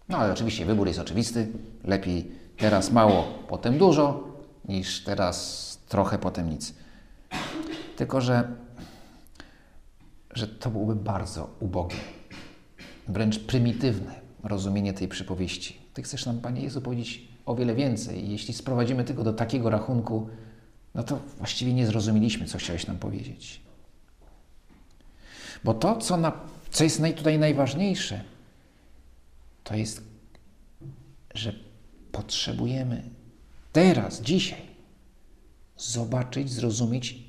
No 0.09 0.17
ale 0.17 0.33
oczywiście 0.33 0.65
wybór 0.65 0.87
jest 0.87 0.99
oczywisty. 0.99 1.47
Lepiej 1.83 2.31
teraz 2.57 2.91
mało, 2.91 3.23
potem 3.47 3.77
dużo, 3.77 4.23
niż 4.65 5.03
teraz 5.03 5.79
trochę, 5.87 6.17
potem 6.17 6.49
nic. 6.49 6.73
Tylko, 7.95 8.21
że, 8.21 8.55
że 10.31 10.47
to 10.47 10.69
byłoby 10.69 10.95
bardzo 10.95 11.49
ubogie, 11.59 11.97
wręcz 13.07 13.39
prymitywne 13.39 14.19
rozumienie 14.43 14.93
tej 14.93 15.07
przypowieści. 15.07 15.79
Ty 15.93 16.03
chcesz 16.03 16.25
nam, 16.25 16.39
Panie 16.39 16.61
Jezu, 16.61 16.81
powiedzieć 16.81 17.27
o 17.45 17.55
wiele 17.55 17.75
więcej. 17.75 18.31
Jeśli 18.31 18.53
sprowadzimy 18.53 19.03
tylko 19.03 19.23
do 19.23 19.33
takiego 19.33 19.69
rachunku, 19.69 20.29
no 20.95 21.03
to 21.03 21.19
właściwie 21.37 21.73
nie 21.73 21.87
zrozumieliśmy, 21.87 22.45
co 22.45 22.57
chciałeś 22.57 22.87
nam 22.87 22.97
powiedzieć. 22.97 23.61
Bo 25.63 25.73
to, 25.73 25.95
co, 25.95 26.17
na, 26.17 26.31
co 26.69 26.83
jest 26.83 27.01
tutaj 27.17 27.39
najważniejsze, 27.39 28.23
to 29.69 29.75
jest, 29.75 30.03
że 31.33 31.53
potrzebujemy 32.11 33.03
teraz, 33.71 34.21
dzisiaj 34.21 34.61
zobaczyć, 35.77 36.51
zrozumieć, 36.51 37.23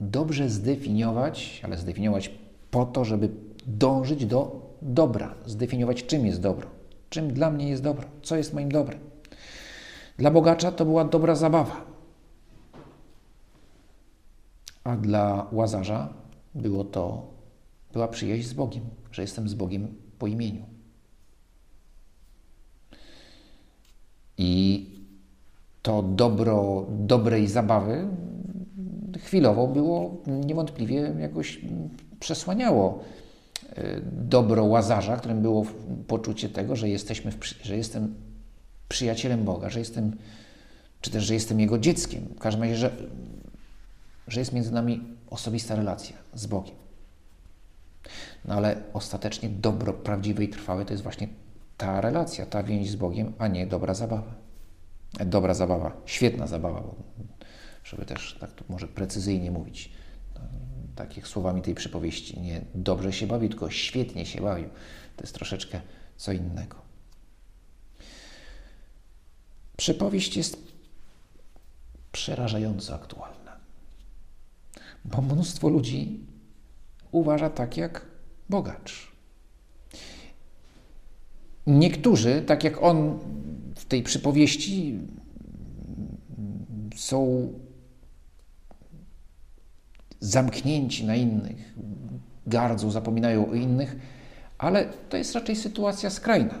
dobrze 0.00 0.50
zdefiniować, 0.50 1.60
ale 1.64 1.78
zdefiniować 1.78 2.30
po 2.70 2.86
to, 2.86 3.04
żeby 3.04 3.28
dążyć 3.66 4.26
do 4.26 4.70
dobra, 4.82 5.34
zdefiniować, 5.44 6.06
czym 6.06 6.26
jest 6.26 6.40
dobro, 6.40 6.70
czym 7.10 7.32
dla 7.32 7.50
mnie 7.50 7.68
jest 7.68 7.82
dobro, 7.82 8.08
co 8.22 8.36
jest 8.36 8.54
moim 8.54 8.72
dobrem. 8.72 8.98
Dla 10.18 10.30
bogacza 10.30 10.72
to 10.72 10.84
była 10.84 11.04
dobra 11.04 11.34
zabawa, 11.34 11.84
a 14.84 14.96
dla 14.96 15.46
łazarza 15.52 16.14
było 16.54 16.84
to, 16.84 17.30
była 17.92 18.08
przyjaźń 18.08 18.48
z 18.48 18.52
Bogiem, 18.52 18.84
że 19.12 19.22
jestem 19.22 19.48
z 19.48 19.54
Bogiem 19.54 19.94
po 20.18 20.26
imieniu. 20.26 20.75
I 24.38 24.86
to 25.82 26.02
dobro 26.02 26.86
dobrej 26.90 27.48
zabawy 27.48 28.08
chwilowo 29.18 29.66
było 29.66 30.22
niewątpliwie 30.26 31.14
jakoś 31.20 31.60
przesłaniało 32.20 33.04
e, 33.76 34.00
dobro 34.12 34.64
łazarza, 34.64 35.16
którym 35.16 35.42
było 35.42 35.66
poczucie 36.06 36.48
tego, 36.48 36.76
że, 36.76 36.88
jesteśmy 36.88 37.32
w, 37.32 37.44
że 37.62 37.76
jestem 37.76 38.14
przyjacielem 38.88 39.44
Boga, 39.44 39.70
że 39.70 39.78
jestem, 39.78 40.16
czy 41.00 41.10
też, 41.10 41.24
że 41.24 41.34
jestem 41.34 41.60
Jego 41.60 41.78
dzieckiem. 41.78 42.24
W 42.36 42.38
każdym 42.38 42.62
razie, 42.62 42.76
że, 42.76 42.90
że 44.28 44.40
jest 44.40 44.52
między 44.52 44.72
nami 44.72 45.00
osobista 45.30 45.74
relacja 45.74 46.16
z 46.34 46.46
Bogiem. 46.46 46.74
No 48.44 48.54
ale 48.54 48.82
ostatecznie 48.92 49.48
dobro 49.48 49.92
prawdziwe 49.92 50.44
i 50.44 50.48
trwałe 50.48 50.84
to 50.84 50.92
jest 50.92 51.02
właśnie 51.02 51.28
relacja, 51.78 52.46
ta 52.46 52.62
więź 52.62 52.90
z 52.90 52.96
Bogiem, 52.96 53.32
a 53.38 53.48
nie 53.48 53.66
dobra 53.66 53.94
zabawa. 53.94 54.34
Dobra 55.26 55.54
zabawa, 55.54 55.96
świetna 56.06 56.46
zabawa, 56.46 56.82
żeby 57.84 58.06
też 58.06 58.36
tak 58.40 58.50
może 58.68 58.88
precyzyjnie 58.88 59.50
mówić, 59.50 59.92
no, 60.34 60.40
takich 60.94 61.28
słowami 61.28 61.62
tej 61.62 61.74
przypowieści. 61.74 62.40
Nie 62.40 62.60
dobrze 62.74 63.12
się 63.12 63.26
bawił, 63.26 63.48
tylko 63.48 63.70
świetnie 63.70 64.26
się 64.26 64.40
bawił. 64.40 64.68
To 65.16 65.22
jest 65.22 65.34
troszeczkę 65.34 65.80
co 66.16 66.32
innego. 66.32 66.76
Przypowieść 69.76 70.36
jest 70.36 70.58
przerażająco 72.12 72.94
aktualna, 72.94 73.56
bo 75.04 75.22
mnóstwo 75.22 75.68
ludzi 75.68 76.26
uważa 77.12 77.50
tak 77.50 77.76
jak 77.76 78.06
bogacz. 78.48 79.15
Niektórzy, 81.66 82.42
tak 82.42 82.64
jak 82.64 82.82
on 82.82 83.18
w 83.76 83.84
tej 83.84 84.02
przypowieści, 84.02 84.98
są 86.96 87.52
zamknięci 90.20 91.04
na 91.04 91.16
innych, 91.16 91.74
gardzą, 92.46 92.90
zapominają 92.90 93.50
o 93.50 93.54
innych, 93.54 93.96
ale 94.58 94.84
to 95.08 95.16
jest 95.16 95.34
raczej 95.34 95.56
sytuacja 95.56 96.10
skrajna. 96.10 96.54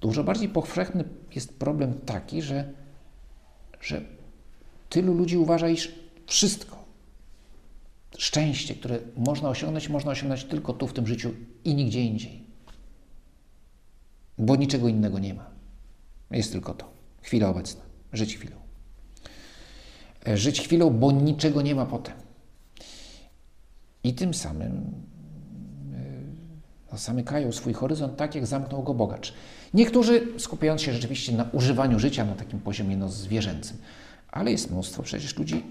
Dużo 0.00 0.24
bardziej 0.24 0.48
powszechny 0.48 1.04
jest 1.34 1.58
problem 1.58 1.94
taki, 2.06 2.42
że, 2.42 2.72
że 3.80 4.00
tylu 4.88 5.14
ludzi 5.14 5.38
uważa, 5.38 5.68
iż 5.68 5.94
wszystko, 6.26 6.83
szczęście, 8.18 8.74
które 8.74 8.98
można 9.16 9.48
osiągnąć, 9.48 9.88
można 9.88 10.10
osiągnąć 10.10 10.44
tylko 10.44 10.72
tu 10.72 10.86
w 10.86 10.92
tym 10.92 11.06
życiu 11.06 11.34
i 11.64 11.74
nigdzie 11.74 12.02
indziej. 12.02 12.44
Bo 14.38 14.56
niczego 14.56 14.88
innego 14.88 15.18
nie 15.18 15.34
ma. 15.34 15.50
Jest 16.30 16.52
tylko 16.52 16.74
to. 16.74 16.90
Chwila 17.22 17.48
obecna. 17.48 17.82
Żyć 18.12 18.36
chwilą. 18.36 18.56
E, 20.28 20.36
żyć 20.36 20.60
chwilą, 20.60 20.90
bo 20.90 21.12
niczego 21.12 21.62
nie 21.62 21.74
ma 21.74 21.86
potem. 21.86 22.14
I 24.04 24.14
tym 24.14 24.34
samym 24.34 24.72
e, 24.72 24.82
no, 26.92 26.98
zamykają 26.98 27.52
swój 27.52 27.72
horyzont 27.72 28.16
tak, 28.16 28.34
jak 28.34 28.46
zamknął 28.46 28.82
go 28.82 28.94
bogacz. 28.94 29.34
Niektórzy 29.74 30.26
skupiając 30.38 30.82
się 30.82 30.92
rzeczywiście 30.92 31.32
na 31.32 31.48
używaniu 31.52 31.98
życia 31.98 32.24
na 32.24 32.34
takim 32.34 32.60
poziomie 32.60 32.96
no, 32.96 33.08
zwierzęcym, 33.08 33.76
ale 34.30 34.50
jest 34.50 34.70
mnóstwo 34.70 35.02
przecież 35.02 35.36
ludzi 35.36 35.62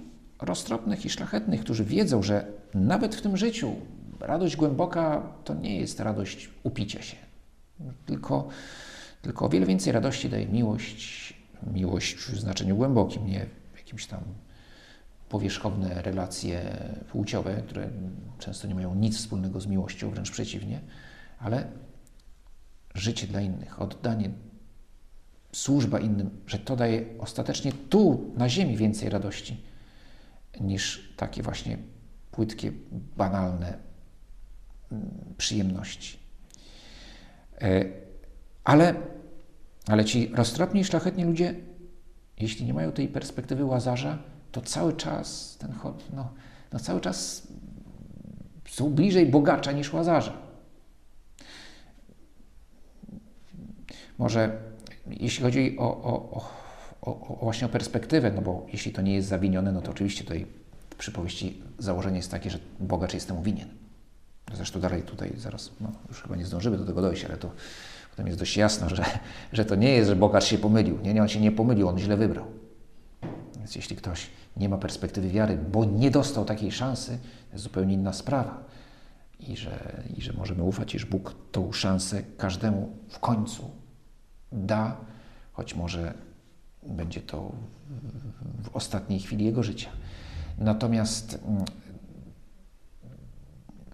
roztropnych 0.45 1.05
i 1.05 1.09
szlachetnych, 1.09 1.61
którzy 1.61 1.85
wiedzą, 1.85 2.23
że 2.23 2.45
nawet 2.73 3.15
w 3.15 3.21
tym 3.21 3.37
życiu 3.37 3.75
radość 4.19 4.55
głęboka 4.55 5.21
to 5.43 5.53
nie 5.53 5.79
jest 5.79 5.99
radość 5.99 6.49
upicia 6.63 7.01
się, 7.01 7.17
tylko, 8.05 8.47
tylko 9.21 9.45
o 9.45 9.49
wiele 9.49 9.65
więcej 9.65 9.93
radości 9.93 10.29
daje 10.29 10.47
miłość, 10.47 11.33
miłość 11.73 12.15
w 12.15 12.39
znaczeniu 12.39 12.75
głębokim, 12.75 13.27
nie 13.27 13.45
jakimś 13.77 14.05
tam 14.05 14.19
powierzchowne 15.29 16.01
relacje 16.01 16.77
płciowe, 17.11 17.61
które 17.67 17.89
często 18.39 18.67
nie 18.67 18.75
mają 18.75 18.95
nic 18.95 19.17
wspólnego 19.17 19.61
z 19.61 19.67
miłością, 19.67 20.09
wręcz 20.09 20.31
przeciwnie, 20.31 20.81
ale 21.39 21.67
życie 22.95 23.27
dla 23.27 23.41
innych, 23.41 23.81
oddanie, 23.81 24.29
służba 25.51 25.99
innym, 25.99 26.29
że 26.47 26.59
to 26.59 26.75
daje 26.75 27.05
ostatecznie 27.19 27.71
tu, 27.71 28.31
na 28.37 28.49
ziemi, 28.49 28.77
więcej 28.77 29.09
radości 29.09 29.72
niż 30.61 31.13
takie 31.17 31.43
właśnie 31.43 31.77
płytkie, 32.31 32.71
banalne 33.17 33.77
mm, 34.91 35.33
przyjemności. 35.37 36.19
E, 37.61 37.85
ale, 38.63 38.95
ale 39.87 40.05
ci 40.05 40.27
roztropni 40.27 40.81
i 40.81 40.83
szlachetni 40.83 41.23
ludzie, 41.23 41.55
jeśli 42.39 42.65
nie 42.65 42.73
mają 42.73 42.91
tej 42.91 43.07
perspektywy 43.07 43.65
łazarza, 43.65 44.17
to 44.51 44.61
cały 44.61 44.93
czas 44.93 45.57
ten 45.57 45.73
no, 46.13 46.33
no 46.73 46.79
cały 46.79 47.01
czas 47.01 47.47
są 48.69 48.89
bliżej 48.89 49.25
bogacza 49.25 49.71
niż 49.71 49.93
łazarza. 49.93 50.37
Może 54.17 54.61
jeśli 55.07 55.43
chodzi 55.43 55.77
o, 55.77 56.03
o, 56.03 56.13
o, 56.31 56.62
o, 57.05 57.37
właśnie 57.41 57.65
o 57.65 57.69
perspektywę, 57.69 58.31
no 58.31 58.41
bo 58.41 58.65
jeśli 58.71 58.91
to 58.91 59.01
nie 59.01 59.13
jest 59.13 59.27
zawinione, 59.27 59.71
no 59.71 59.81
to 59.81 59.91
oczywiście 59.91 60.23
tutaj 60.23 60.45
w 60.89 60.95
przypowieści 60.95 61.61
założenie 61.79 62.17
jest 62.17 62.31
takie, 62.31 62.49
że 62.49 62.59
bogacz 62.79 63.13
jest 63.13 63.27
temu 63.27 63.41
winien. 63.41 63.69
Zresztą 64.53 64.79
dalej 64.79 65.01
tutaj 65.01 65.33
zaraz, 65.37 65.71
no 65.81 65.91
już 66.09 66.21
chyba 66.21 66.35
nie 66.35 66.45
zdążymy 66.45 66.77
do 66.77 66.85
tego 66.85 67.01
dojść, 67.01 67.25
ale 67.25 67.37
to 67.37 67.51
potem 68.11 68.27
jest 68.27 68.39
dość 68.39 68.57
jasno, 68.57 68.89
że, 68.89 69.05
że 69.53 69.65
to 69.65 69.75
nie 69.75 69.89
jest, 69.89 70.09
że 70.09 70.15
bogacz 70.15 70.43
się 70.43 70.57
pomylił. 70.57 70.99
Nie, 71.01 71.13
nie, 71.13 71.21
on 71.21 71.27
się 71.27 71.39
nie 71.39 71.51
pomylił, 71.51 71.87
on 71.87 71.99
źle 71.99 72.17
wybrał. 72.17 72.45
Więc 73.57 73.75
jeśli 73.75 73.95
ktoś 73.95 74.29
nie 74.57 74.69
ma 74.69 74.77
perspektywy 74.77 75.29
wiary, 75.29 75.57
bo 75.71 75.85
nie 75.85 76.11
dostał 76.11 76.45
takiej 76.45 76.71
szansy, 76.71 77.17
to 77.47 77.53
jest 77.53 77.63
zupełnie 77.63 77.93
inna 77.93 78.13
sprawa. 78.13 78.63
I 79.39 79.57
że, 79.57 80.03
I 80.17 80.21
że 80.21 80.33
możemy 80.33 80.63
ufać, 80.63 80.95
iż 80.95 81.05
Bóg 81.05 81.35
tą 81.51 81.71
szansę 81.71 82.23
każdemu 82.37 82.97
w 83.09 83.19
końcu 83.19 83.71
da, 84.51 84.97
choć 85.53 85.75
może 85.75 86.13
będzie 86.85 87.21
to 87.21 87.51
w 88.63 88.75
ostatniej 88.75 89.19
chwili 89.19 89.45
jego 89.45 89.63
życia. 89.63 89.89
Natomiast 90.57 91.39
mm, 91.45 91.65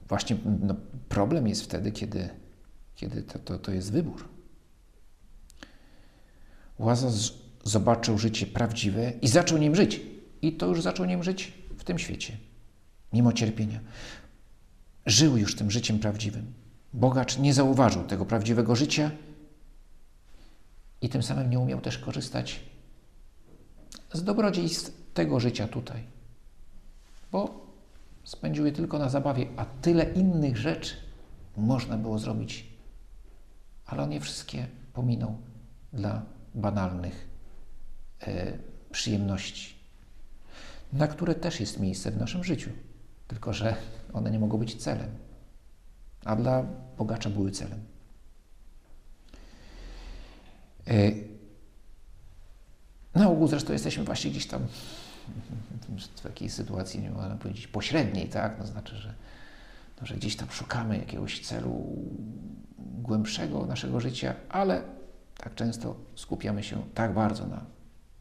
właśnie 0.08 0.38
no, 0.62 0.76
problem 1.10 1.48
jest 1.48 1.64
wtedy, 1.64 1.92
kiedy, 1.92 2.30
kiedy 2.96 3.24
to, 3.24 3.40
to, 3.40 3.60
to 3.60 3.72
jest 3.72 3.92
wybór. 3.92 4.30
Łazarz 6.80 7.34
zobaczył 7.64 8.18
życie 8.18 8.46
prawdziwe 8.46 9.12
i 9.22 9.28
zaczął 9.28 9.58
nim 9.58 9.76
żyć. 9.76 10.02
I 10.42 10.54
to 10.54 10.66
już 10.66 10.82
zaczął 10.82 11.06
nim 11.06 11.24
żyć 11.24 11.54
w 11.78 11.84
tym 11.84 12.00
świecie, 12.00 12.38
mimo 13.14 13.34
cierpienia. 13.34 13.80
Żył 15.06 15.38
już 15.38 15.56
tym 15.56 15.72
życiem 15.72 16.00
prawdziwym. 16.00 16.54
Bogacz 16.94 17.38
nie 17.38 17.54
zauważył 17.54 18.04
tego 18.04 18.26
prawdziwego 18.26 18.76
życia 18.76 19.12
i 21.02 21.10
tym 21.10 21.24
samym 21.24 21.50
nie 21.50 21.60
umiał 21.60 21.82
też 21.82 21.98
korzystać 21.98 22.60
z 24.14 24.24
dobrodziejstw 24.24 25.14
tego 25.14 25.40
życia 25.40 25.68
tutaj, 25.68 26.04
bo 27.32 27.68
spędził 28.24 28.66
je 28.66 28.72
tylko 28.72 29.00
na 29.00 29.10
zabawie, 29.10 29.48
a 29.58 29.66
tyle 29.66 30.04
innych 30.04 30.58
rzeczy 30.58 30.96
można 31.58 31.98
było 31.98 32.20
zrobić, 32.20 32.68
ale 33.86 34.04
on 34.04 34.12
je 34.12 34.20
wszystkie 34.20 34.68
pominął 34.94 35.38
dla 35.94 36.22
banalnych 36.56 37.28
e, 38.22 38.58
przyjemności, 38.92 39.76
na 40.94 41.08
które 41.08 41.36
też 41.36 41.60
jest 41.60 41.80
miejsce 41.80 42.12
w 42.12 42.18
naszym 42.18 42.44
życiu, 42.44 42.70
tylko 43.28 43.54
że 43.54 43.76
one 44.14 44.32
nie 44.32 44.40
mogą 44.40 44.58
być 44.58 44.76
celem, 44.76 45.10
a 46.26 46.36
dla 46.36 46.64
bogacza 46.98 47.30
były 47.30 47.52
celem. 47.52 47.80
E, 50.88 51.12
ogół 53.40 53.48
zresztą 53.48 53.74
jesteśmy 53.74 54.04
właśnie 54.04 54.32
gdzieś 54.32 54.48
tam 54.48 54.68
w 56.16 56.22
takiej 56.22 56.50
sytuacji, 56.50 57.02
nie 57.02 57.10
można 57.10 57.36
powiedzieć, 57.36 57.68
pośredniej, 57.68 58.30
tak? 58.30 58.58
To 58.58 58.68
znaczy, 58.68 58.96
że, 58.96 59.14
no, 60.02 60.08
że 60.08 60.16
gdzieś 60.16 60.36
tam 60.36 60.48
szukamy 60.52 60.98
jakiegoś 60.98 61.40
celu 61.40 61.86
głębszego 62.78 63.66
naszego 63.66 64.00
życia, 64.00 64.36
ale 64.50 64.82
tak 65.38 65.56
często 65.56 65.96
skupiamy 66.16 66.64
się 66.64 66.84
tak 66.94 67.14
bardzo 67.14 67.48
na 67.48 67.66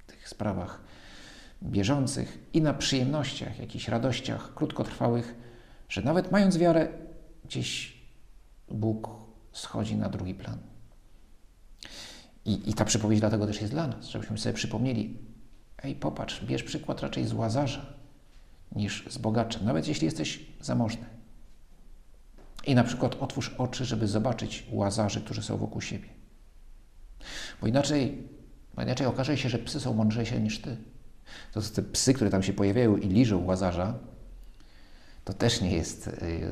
tych 0.07 0.29
sprawach 0.29 0.81
bieżących 1.63 2.39
i 2.53 2.63
na 2.63 2.75
przyjemnościach, 2.75 3.59
jakichś 3.59 3.89
radościach 3.89 4.55
krótkotrwałych, 4.55 5.35
że 5.89 6.03
nawet 6.03 6.33
mając 6.33 6.59
wiarę, 6.59 6.89
gdzieś 7.45 7.99
Bóg 8.71 9.09
schodzi 9.53 9.97
na 9.97 10.09
drugi 10.09 10.35
plan. 10.35 10.59
I, 12.49 12.71
I 12.71 12.75
ta 12.75 12.85
przypowieść 12.85 13.21
dlatego 13.21 13.47
też 13.47 13.61
jest 13.61 13.73
dla 13.73 13.87
nas, 13.87 14.07
żebyśmy 14.07 14.39
sobie 14.39 14.53
przypomnieli, 14.53 15.19
ej, 15.83 15.95
popatrz, 15.95 16.45
bierz 16.45 16.63
przykład 16.63 17.01
raczej 17.01 17.27
z 17.27 17.33
łazarza 17.33 17.87
niż 18.73 19.05
z 19.11 19.19
bogacza, 19.19 19.61
nawet 19.63 19.89
jeśli 19.89 20.05
jesteś 20.05 20.47
zamożny. 20.61 21.05
I 22.67 22.75
na 22.75 22.85
przykład 22.85 23.17
otwórz 23.21 23.55
oczy, 23.59 23.85
żeby 23.85 24.09
zobaczyć 24.09 24.67
łazarzy, 24.71 25.21
którzy 25.21 25.43
są 25.43 25.57
wokół 25.57 25.81
siebie. 25.81 26.09
Bo 27.61 27.67
inaczej, 27.67 28.29
bo 28.75 28.83
inaczej 28.83 29.07
okaże 29.07 29.37
się, 29.37 29.49
że 29.49 29.59
psy 29.59 29.81
są 29.81 29.95
mądrzejsze 29.95 30.41
niż 30.41 30.61
ty. 30.61 30.77
To 31.53 31.61
te 31.61 31.83
psy, 31.83 32.15
które 32.15 32.31
tam 32.31 32.43
się 32.43 32.53
pojawiają 32.53 32.97
i 32.97 33.09
liżą 33.09 33.45
łazarza, 33.45 33.95
to 35.25 35.33
też 35.33 35.61
nie 35.61 35.73
jest 35.73 36.07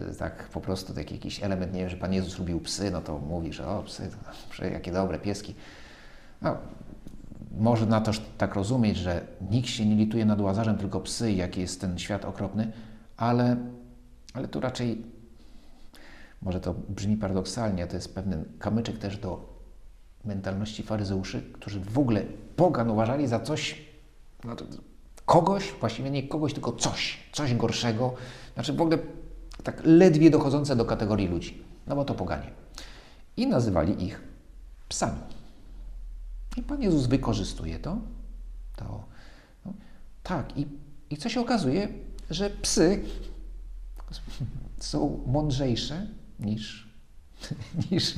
yy, 0.09 0.15
tak 0.19 0.49
po 0.49 0.61
prostu 0.61 0.95
taki 0.95 1.15
jakiś 1.15 1.43
element, 1.43 1.73
nie 1.73 1.81
wiem, 1.81 1.89
że 1.89 1.97
Pan 1.97 2.13
Jezus 2.13 2.39
lubił 2.39 2.61
psy, 2.61 2.91
no 2.91 3.01
to 3.01 3.19
mówi, 3.19 3.53
że 3.53 3.69
o 3.69 3.83
psy, 3.83 4.11
to, 4.59 4.65
jakie 4.65 4.93
dobre 4.93 5.19
pieski. 5.19 5.55
No, 6.43 6.57
można 7.59 8.01
też 8.01 8.23
tak 8.39 8.55
rozumieć, 8.55 8.97
że 8.97 9.27
nikt 9.51 9.69
się 9.69 9.87
nie 9.87 9.97
lituje 9.97 10.25
nad 10.25 10.41
łazarzem, 10.41 10.79
tylko 10.79 11.01
psy, 11.01 11.33
jaki 11.33 11.61
jest 11.61 11.81
ten 11.81 11.99
świat 11.99 12.25
okropny, 12.25 12.73
ale, 13.17 13.57
ale 14.35 14.49
tu 14.49 14.61
raczej, 14.61 15.03
może 16.43 16.61
to 16.61 16.75
brzmi 16.89 17.17
paradoksalnie, 17.17 17.87
to 17.87 17.97
jest 17.97 18.15
pewien 18.15 18.45
kamyczek 18.59 18.99
też 18.99 19.19
do 19.19 19.57
mentalności 20.25 20.83
faryzeuszy, 20.83 21.43
którzy 21.53 21.81
w 21.81 21.99
ogóle 21.99 22.23
pogan 22.57 22.91
uważali 22.91 23.27
za 23.27 23.41
coś, 23.41 23.83
znaczy 24.45 24.65
kogoś, 25.27 25.73
właściwie 25.81 26.11
nie 26.11 26.23
kogoś, 26.23 26.53
tylko 26.53 26.73
coś, 26.73 27.19
coś 27.33 27.55
gorszego, 27.55 28.15
znaczy 28.55 28.73
w 28.73 28.81
ogóle 28.81 28.99
tak 29.63 29.81
ledwie 29.85 30.31
dochodzące 30.31 30.77
do 30.77 30.85
kategorii 30.85 31.29
ludzi, 31.29 31.63
no 31.87 31.97
bo 31.97 32.05
to 32.05 32.15
poganie. 32.15 32.51
I 33.37 33.47
nazywali 33.47 34.05
ich 34.05 34.21
psami. 34.89 35.36
I 36.57 36.63
Pan 36.63 36.83
Jezus 36.83 37.07
wykorzystuje 37.07 37.79
to. 37.79 37.99
to 38.77 39.05
no, 39.67 39.73
tak, 40.23 40.59
i, 40.59 40.67
i 41.11 41.17
co 41.17 41.29
się 41.29 41.41
okazuje, 41.41 41.89
że 42.31 42.51
psy 42.51 43.05
są 44.79 45.21
mądrzejsze 45.27 46.07
niż, 46.41 46.89
niż, 47.91 48.15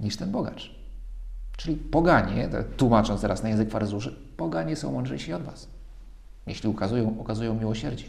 niż 0.00 0.16
ten 0.16 0.30
bogacz. 0.30 0.74
Czyli 1.56 1.76
poganie, 1.76 2.48
tłumacząc 2.76 3.20
teraz 3.20 3.42
na 3.42 3.48
język 3.48 3.70
faryzeuszy, 3.70 4.16
poganie 4.36 4.76
są 4.76 4.92
mądrzejsi 4.92 5.32
od 5.32 5.42
was. 5.42 5.68
jeśli 6.46 6.68
ukazują, 6.68 7.20
okazują 7.20 7.54
miłosierdzie. 7.54 8.04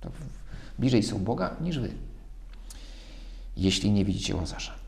To 0.00 0.10
bliżej 0.78 1.02
są 1.02 1.18
Boga 1.24 1.56
niż 1.60 1.78
wy, 1.78 1.90
jeśli 3.56 3.90
nie 3.90 4.04
widzicie 4.04 4.36
Łazarza. 4.36 4.83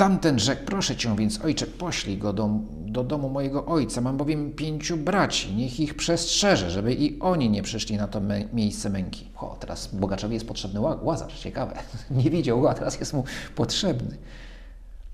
Tamten 0.00 0.38
rzekł, 0.38 0.62
proszę 0.66 0.96
cię 0.96 1.16
więc, 1.16 1.44
ojcze, 1.44 1.66
poślij 1.66 2.18
go 2.18 2.32
do, 2.32 2.50
do 2.70 3.04
domu 3.04 3.28
mojego 3.28 3.66
ojca. 3.66 4.00
Mam 4.00 4.16
bowiem 4.16 4.52
pięciu 4.52 4.96
braci, 4.96 5.54
niech 5.54 5.80
ich 5.80 5.94
przestrzeże, 5.94 6.70
żeby 6.70 6.94
i 6.94 7.18
oni 7.18 7.50
nie 7.50 7.62
przyszli 7.62 7.96
na 7.96 8.08
to 8.08 8.20
me 8.20 8.44
miejsce 8.52 8.90
męki. 8.90 9.30
O, 9.36 9.56
teraz 9.60 9.94
bogaczowi 9.94 10.34
jest 10.34 10.46
potrzebny 10.46 10.80
łazarz, 10.80 11.40
ciekawe. 11.40 11.78
Nie 12.24 12.30
widział 12.30 12.68
a 12.68 12.74
teraz 12.74 13.00
jest 13.00 13.12
mu 13.12 13.24
potrzebny. 13.56 14.16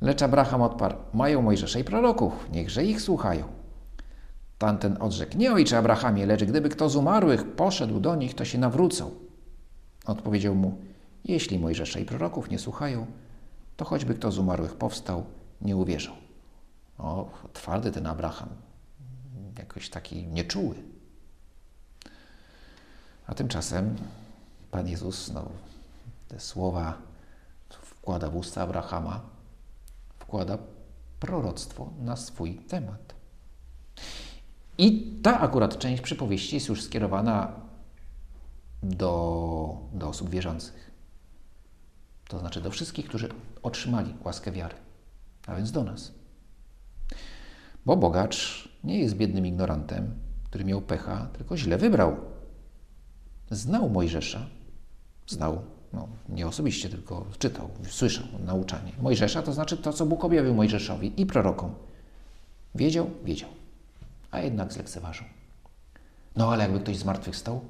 Lecz 0.00 0.22
Abraham 0.22 0.62
odparł, 0.62 0.96
mają 1.14 1.42
Mojżesza 1.42 1.78
i 1.78 1.84
proroków, 1.84 2.32
niechże 2.52 2.84
ich 2.84 3.02
słuchają. 3.02 3.44
Tamten 4.58 4.96
odrzekł, 5.00 5.38
nie 5.38 5.52
ojcze 5.52 5.78
Abrahamie, 5.78 6.26
lecz 6.26 6.44
gdyby 6.44 6.68
kto 6.68 6.88
z 6.88 6.96
umarłych 6.96 7.54
poszedł 7.54 8.00
do 8.00 8.16
nich, 8.16 8.34
to 8.34 8.44
się 8.44 8.58
nawrócą. 8.58 9.10
Odpowiedział 10.06 10.54
mu, 10.54 10.78
jeśli 11.24 11.58
Mojżesza 11.58 12.00
i 12.00 12.04
proroków 12.04 12.50
nie 12.50 12.58
słuchają, 12.58 13.06
to 13.76 13.84
choćby 13.84 14.14
kto 14.14 14.32
z 14.32 14.38
umarłych 14.38 14.74
powstał, 14.74 15.24
nie 15.60 15.76
uwierzył. 15.76 16.14
O, 16.98 17.30
twardy 17.52 17.92
ten 17.92 18.06
Abraham, 18.06 18.48
jakoś 19.58 19.90
taki 19.90 20.26
nieczuły. 20.26 20.76
A 23.26 23.34
tymczasem 23.34 23.96
Pan 24.70 24.88
Jezus 24.88 25.32
no, 25.32 25.48
te 26.28 26.40
słowa 26.40 26.98
wkłada 27.70 28.30
w 28.30 28.36
usta 28.36 28.62
Abrahama, 28.62 29.20
wkłada 30.18 30.58
proroctwo 31.20 31.90
na 32.00 32.16
swój 32.16 32.54
temat. 32.54 33.14
I 34.78 35.18
ta 35.22 35.40
akurat 35.40 35.78
część 35.78 36.02
przypowieści 36.02 36.54
jest 36.54 36.68
już 36.68 36.82
skierowana 36.82 37.52
do, 38.82 39.78
do 39.92 40.08
osób 40.08 40.30
wierzących. 40.30 40.90
To 42.28 42.38
znaczy 42.38 42.60
do 42.60 42.70
wszystkich, 42.70 43.08
którzy 43.08 43.28
otrzymali 43.66 44.14
łaskę 44.24 44.52
wiary, 44.52 44.74
a 45.46 45.54
więc 45.54 45.72
do 45.72 45.84
nas. 45.84 46.12
Bo 47.86 47.96
bogacz 47.96 48.68
nie 48.84 48.98
jest 48.98 49.16
biednym 49.16 49.46
ignorantem, 49.46 50.14
który 50.44 50.64
miał 50.64 50.82
pecha, 50.82 51.28
tylko 51.32 51.56
źle 51.56 51.78
wybrał. 51.78 52.16
Znał 53.50 53.90
Mojżesza, 53.90 54.46
znał, 55.26 55.62
no, 55.92 56.08
nie 56.28 56.46
osobiście, 56.46 56.88
tylko 56.88 57.26
czytał, 57.38 57.70
słyszał 57.88 58.26
nauczanie. 58.44 58.92
Mojżesza 59.02 59.42
to 59.42 59.52
znaczy 59.52 59.76
to, 59.76 59.92
co 59.92 60.06
Bóg 60.06 60.24
objawił 60.24 60.54
Mojżeszowi 60.54 61.20
i 61.20 61.26
prorokom. 61.26 61.74
Wiedział, 62.74 63.10
wiedział, 63.24 63.50
a 64.30 64.40
jednak 64.40 64.72
zlekceważył. 64.72 65.26
No 66.36 66.52
ale 66.52 66.62
jakby 66.62 66.80
ktoś 66.80 66.96
zmartwychwstał, 66.96 67.60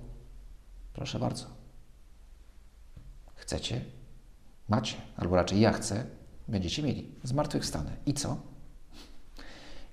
proszę 0.92 1.18
bardzo. 1.18 1.46
Chcecie? 3.34 3.95
Macie, 4.68 4.96
albo 5.16 5.36
raczej 5.36 5.60
ja 5.60 5.72
chcę, 5.72 6.06
będziecie 6.48 6.82
mieli. 6.82 7.10
Zmartwychwstanę. 7.22 7.96
I 8.06 8.14
co? 8.14 8.36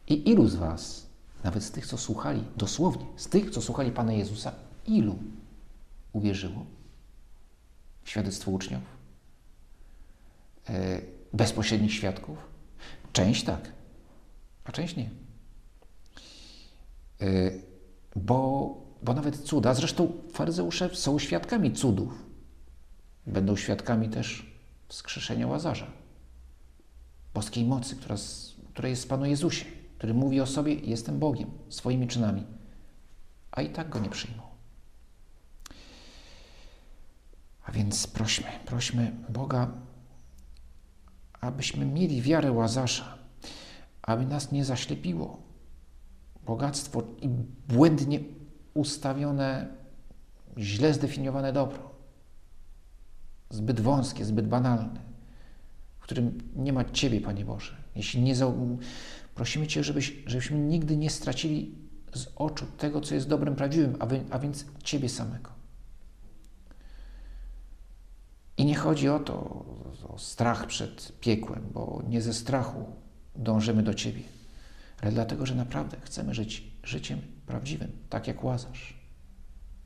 I 0.07 0.29
ilu 0.29 0.47
z 0.47 0.55
Was, 0.55 1.05
nawet 1.43 1.63
z 1.63 1.71
tych, 1.71 1.88
co 1.88 1.97
słuchali, 1.97 2.43
dosłownie, 2.57 3.05
z 3.15 3.27
tych, 3.27 3.49
co 3.49 3.62
słuchali 3.62 3.91
Pana 3.91 4.13
Jezusa, 4.13 4.51
ilu 4.88 5.15
uwierzyło 6.13 6.65
w 8.03 8.09
świadectwo 8.09 8.51
uczniów? 8.51 8.81
E, 10.69 11.01
bezpośrednich 11.33 11.93
świadków? 11.93 12.38
Część 13.13 13.43
tak, 13.43 13.71
a 14.63 14.71
część 14.71 14.95
nie. 14.95 15.09
E, 17.21 17.51
bo, 18.15 18.77
bo 19.03 19.13
nawet 19.13 19.38
cuda, 19.38 19.73
zresztą 19.73 20.12
faryzeusze 20.33 20.95
są 20.95 21.19
świadkami 21.19 21.73
cudów. 21.73 22.25
Będą 23.27 23.55
świadkami 23.55 24.09
też 24.09 24.53
wskrzeszenia 24.93 25.47
Łazarza. 25.47 25.88
Boskiej 27.34 27.65
mocy, 27.65 27.95
która, 27.95 28.15
która 28.73 28.89
jest 28.89 29.03
w 29.03 29.08
Panu 29.08 29.25
Jezusie, 29.25 29.65
który 29.97 30.13
mówi 30.13 30.41
o 30.41 30.45
sobie, 30.45 30.73
jestem 30.73 31.19
Bogiem, 31.19 31.51
swoimi 31.69 32.08
czynami. 32.08 32.43
A 33.51 33.62
i 33.62 33.69
tak 33.69 33.89
go 33.89 33.99
nie 33.99 34.10
przyjmą. 34.10 34.43
A 37.65 37.71
więc 37.71 38.08
prośmy, 38.08 38.47
prośmy 38.65 39.12
Boga, 39.29 39.71
abyśmy 41.41 41.86
mieli 41.86 42.21
wiarę 42.21 42.51
Łazarza, 42.51 43.17
aby 44.01 44.25
nas 44.25 44.51
nie 44.51 44.65
zaślepiło 44.65 45.41
bogactwo 46.45 47.03
i 47.21 47.29
błędnie 47.67 48.19
ustawione, 48.73 49.67
źle 50.58 50.93
zdefiniowane 50.93 51.53
dobro 51.53 51.92
zbyt 53.54 53.82
wąskie, 53.82 54.26
zbyt 54.26 54.48
banalne, 54.48 55.00
w 56.00 56.04
którym 56.04 56.38
nie 56.56 56.74
ma 56.74 56.86
Ciebie, 56.86 57.22
Panie 57.22 57.46
Boże. 57.46 57.76
Jeśli 57.96 58.22
nie 58.22 58.36
za... 58.36 58.52
prosimy 59.36 59.68
Cię, 59.68 59.84
żebyś, 59.84 60.13
żebyśmy 60.26 60.58
nigdy 60.58 60.98
nie 60.98 61.10
stracili 61.10 61.76
z 62.13 62.28
oczu 62.36 62.66
tego, 62.78 63.02
co 63.02 63.16
jest 63.16 63.28
dobrem, 63.28 63.56
prawdziwym, 63.56 63.96
a, 64.00 64.06
wy, 64.06 64.24
a 64.30 64.39
więc 64.39 64.66
Ciebie 64.84 65.10
samego. 65.10 65.50
I 68.58 68.66
nie 68.66 68.76
chodzi 68.76 69.10
o 69.10 69.20
to, 69.20 69.66
o 70.10 70.18
strach 70.18 70.68
przed 70.68 71.20
piekłem, 71.20 71.63
bo 71.74 72.04
nie 72.10 72.22
ze 72.22 72.34
strachu 72.34 72.86
dążymy 73.36 73.84
do 73.84 73.94
Ciebie, 73.94 74.24
ale 75.02 75.12
dlatego, 75.12 75.46
że 75.46 75.56
naprawdę 75.56 75.98
chcemy 76.02 76.34
żyć 76.34 76.63
życiem 76.84 77.22
prawdziwym, 77.46 77.92
tak 78.10 78.28
jak 78.28 78.44
Łazarz, 78.44 78.94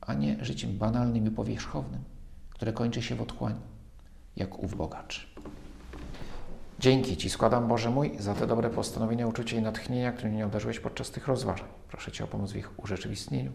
a 0.00 0.14
nie 0.14 0.44
życiem 0.44 0.78
banalnym 0.78 1.26
i 1.26 1.30
powierzchownym 1.30 2.17
które 2.58 2.72
kończy 2.72 3.02
się 3.02 3.14
w 3.14 3.22
otchłani, 3.22 3.60
jak 4.36 4.58
ów 4.58 4.76
bogacz. 4.76 5.34
Dzięki 6.78 7.16
Ci 7.16 7.30
składam, 7.30 7.68
Boże 7.68 7.90
mój, 7.90 8.16
za 8.18 8.34
te 8.34 8.46
dobre 8.46 8.70
postanowienia, 8.70 9.26
uczucie 9.26 9.56
i 9.56 9.62
natchnienia, 9.62 10.12
które 10.12 10.30
mnie 10.30 10.46
obdarzyłeś 10.46 10.80
podczas 10.80 11.10
tych 11.10 11.26
rozważań. 11.26 11.68
Proszę 11.88 12.12
Cię 12.12 12.24
o 12.24 12.26
pomoc 12.26 12.52
w 12.52 12.56
ich 12.56 12.78
urzeczywistnieniu. 12.78 13.52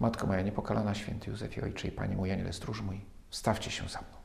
Matko 0.00 0.26
moja 0.26 0.42
niepokalana, 0.42 0.94
święty 0.94 1.30
Józefie, 1.30 1.62
Ojcze 1.62 1.88
i 1.88 1.92
Panie 1.92 2.16
mój, 2.16 2.32
Aniele 2.32 2.52
stróż 2.52 2.82
mój, 2.82 3.00
stawcie 3.30 3.70
się 3.70 3.88
za 3.88 3.98
mną. 3.98 4.21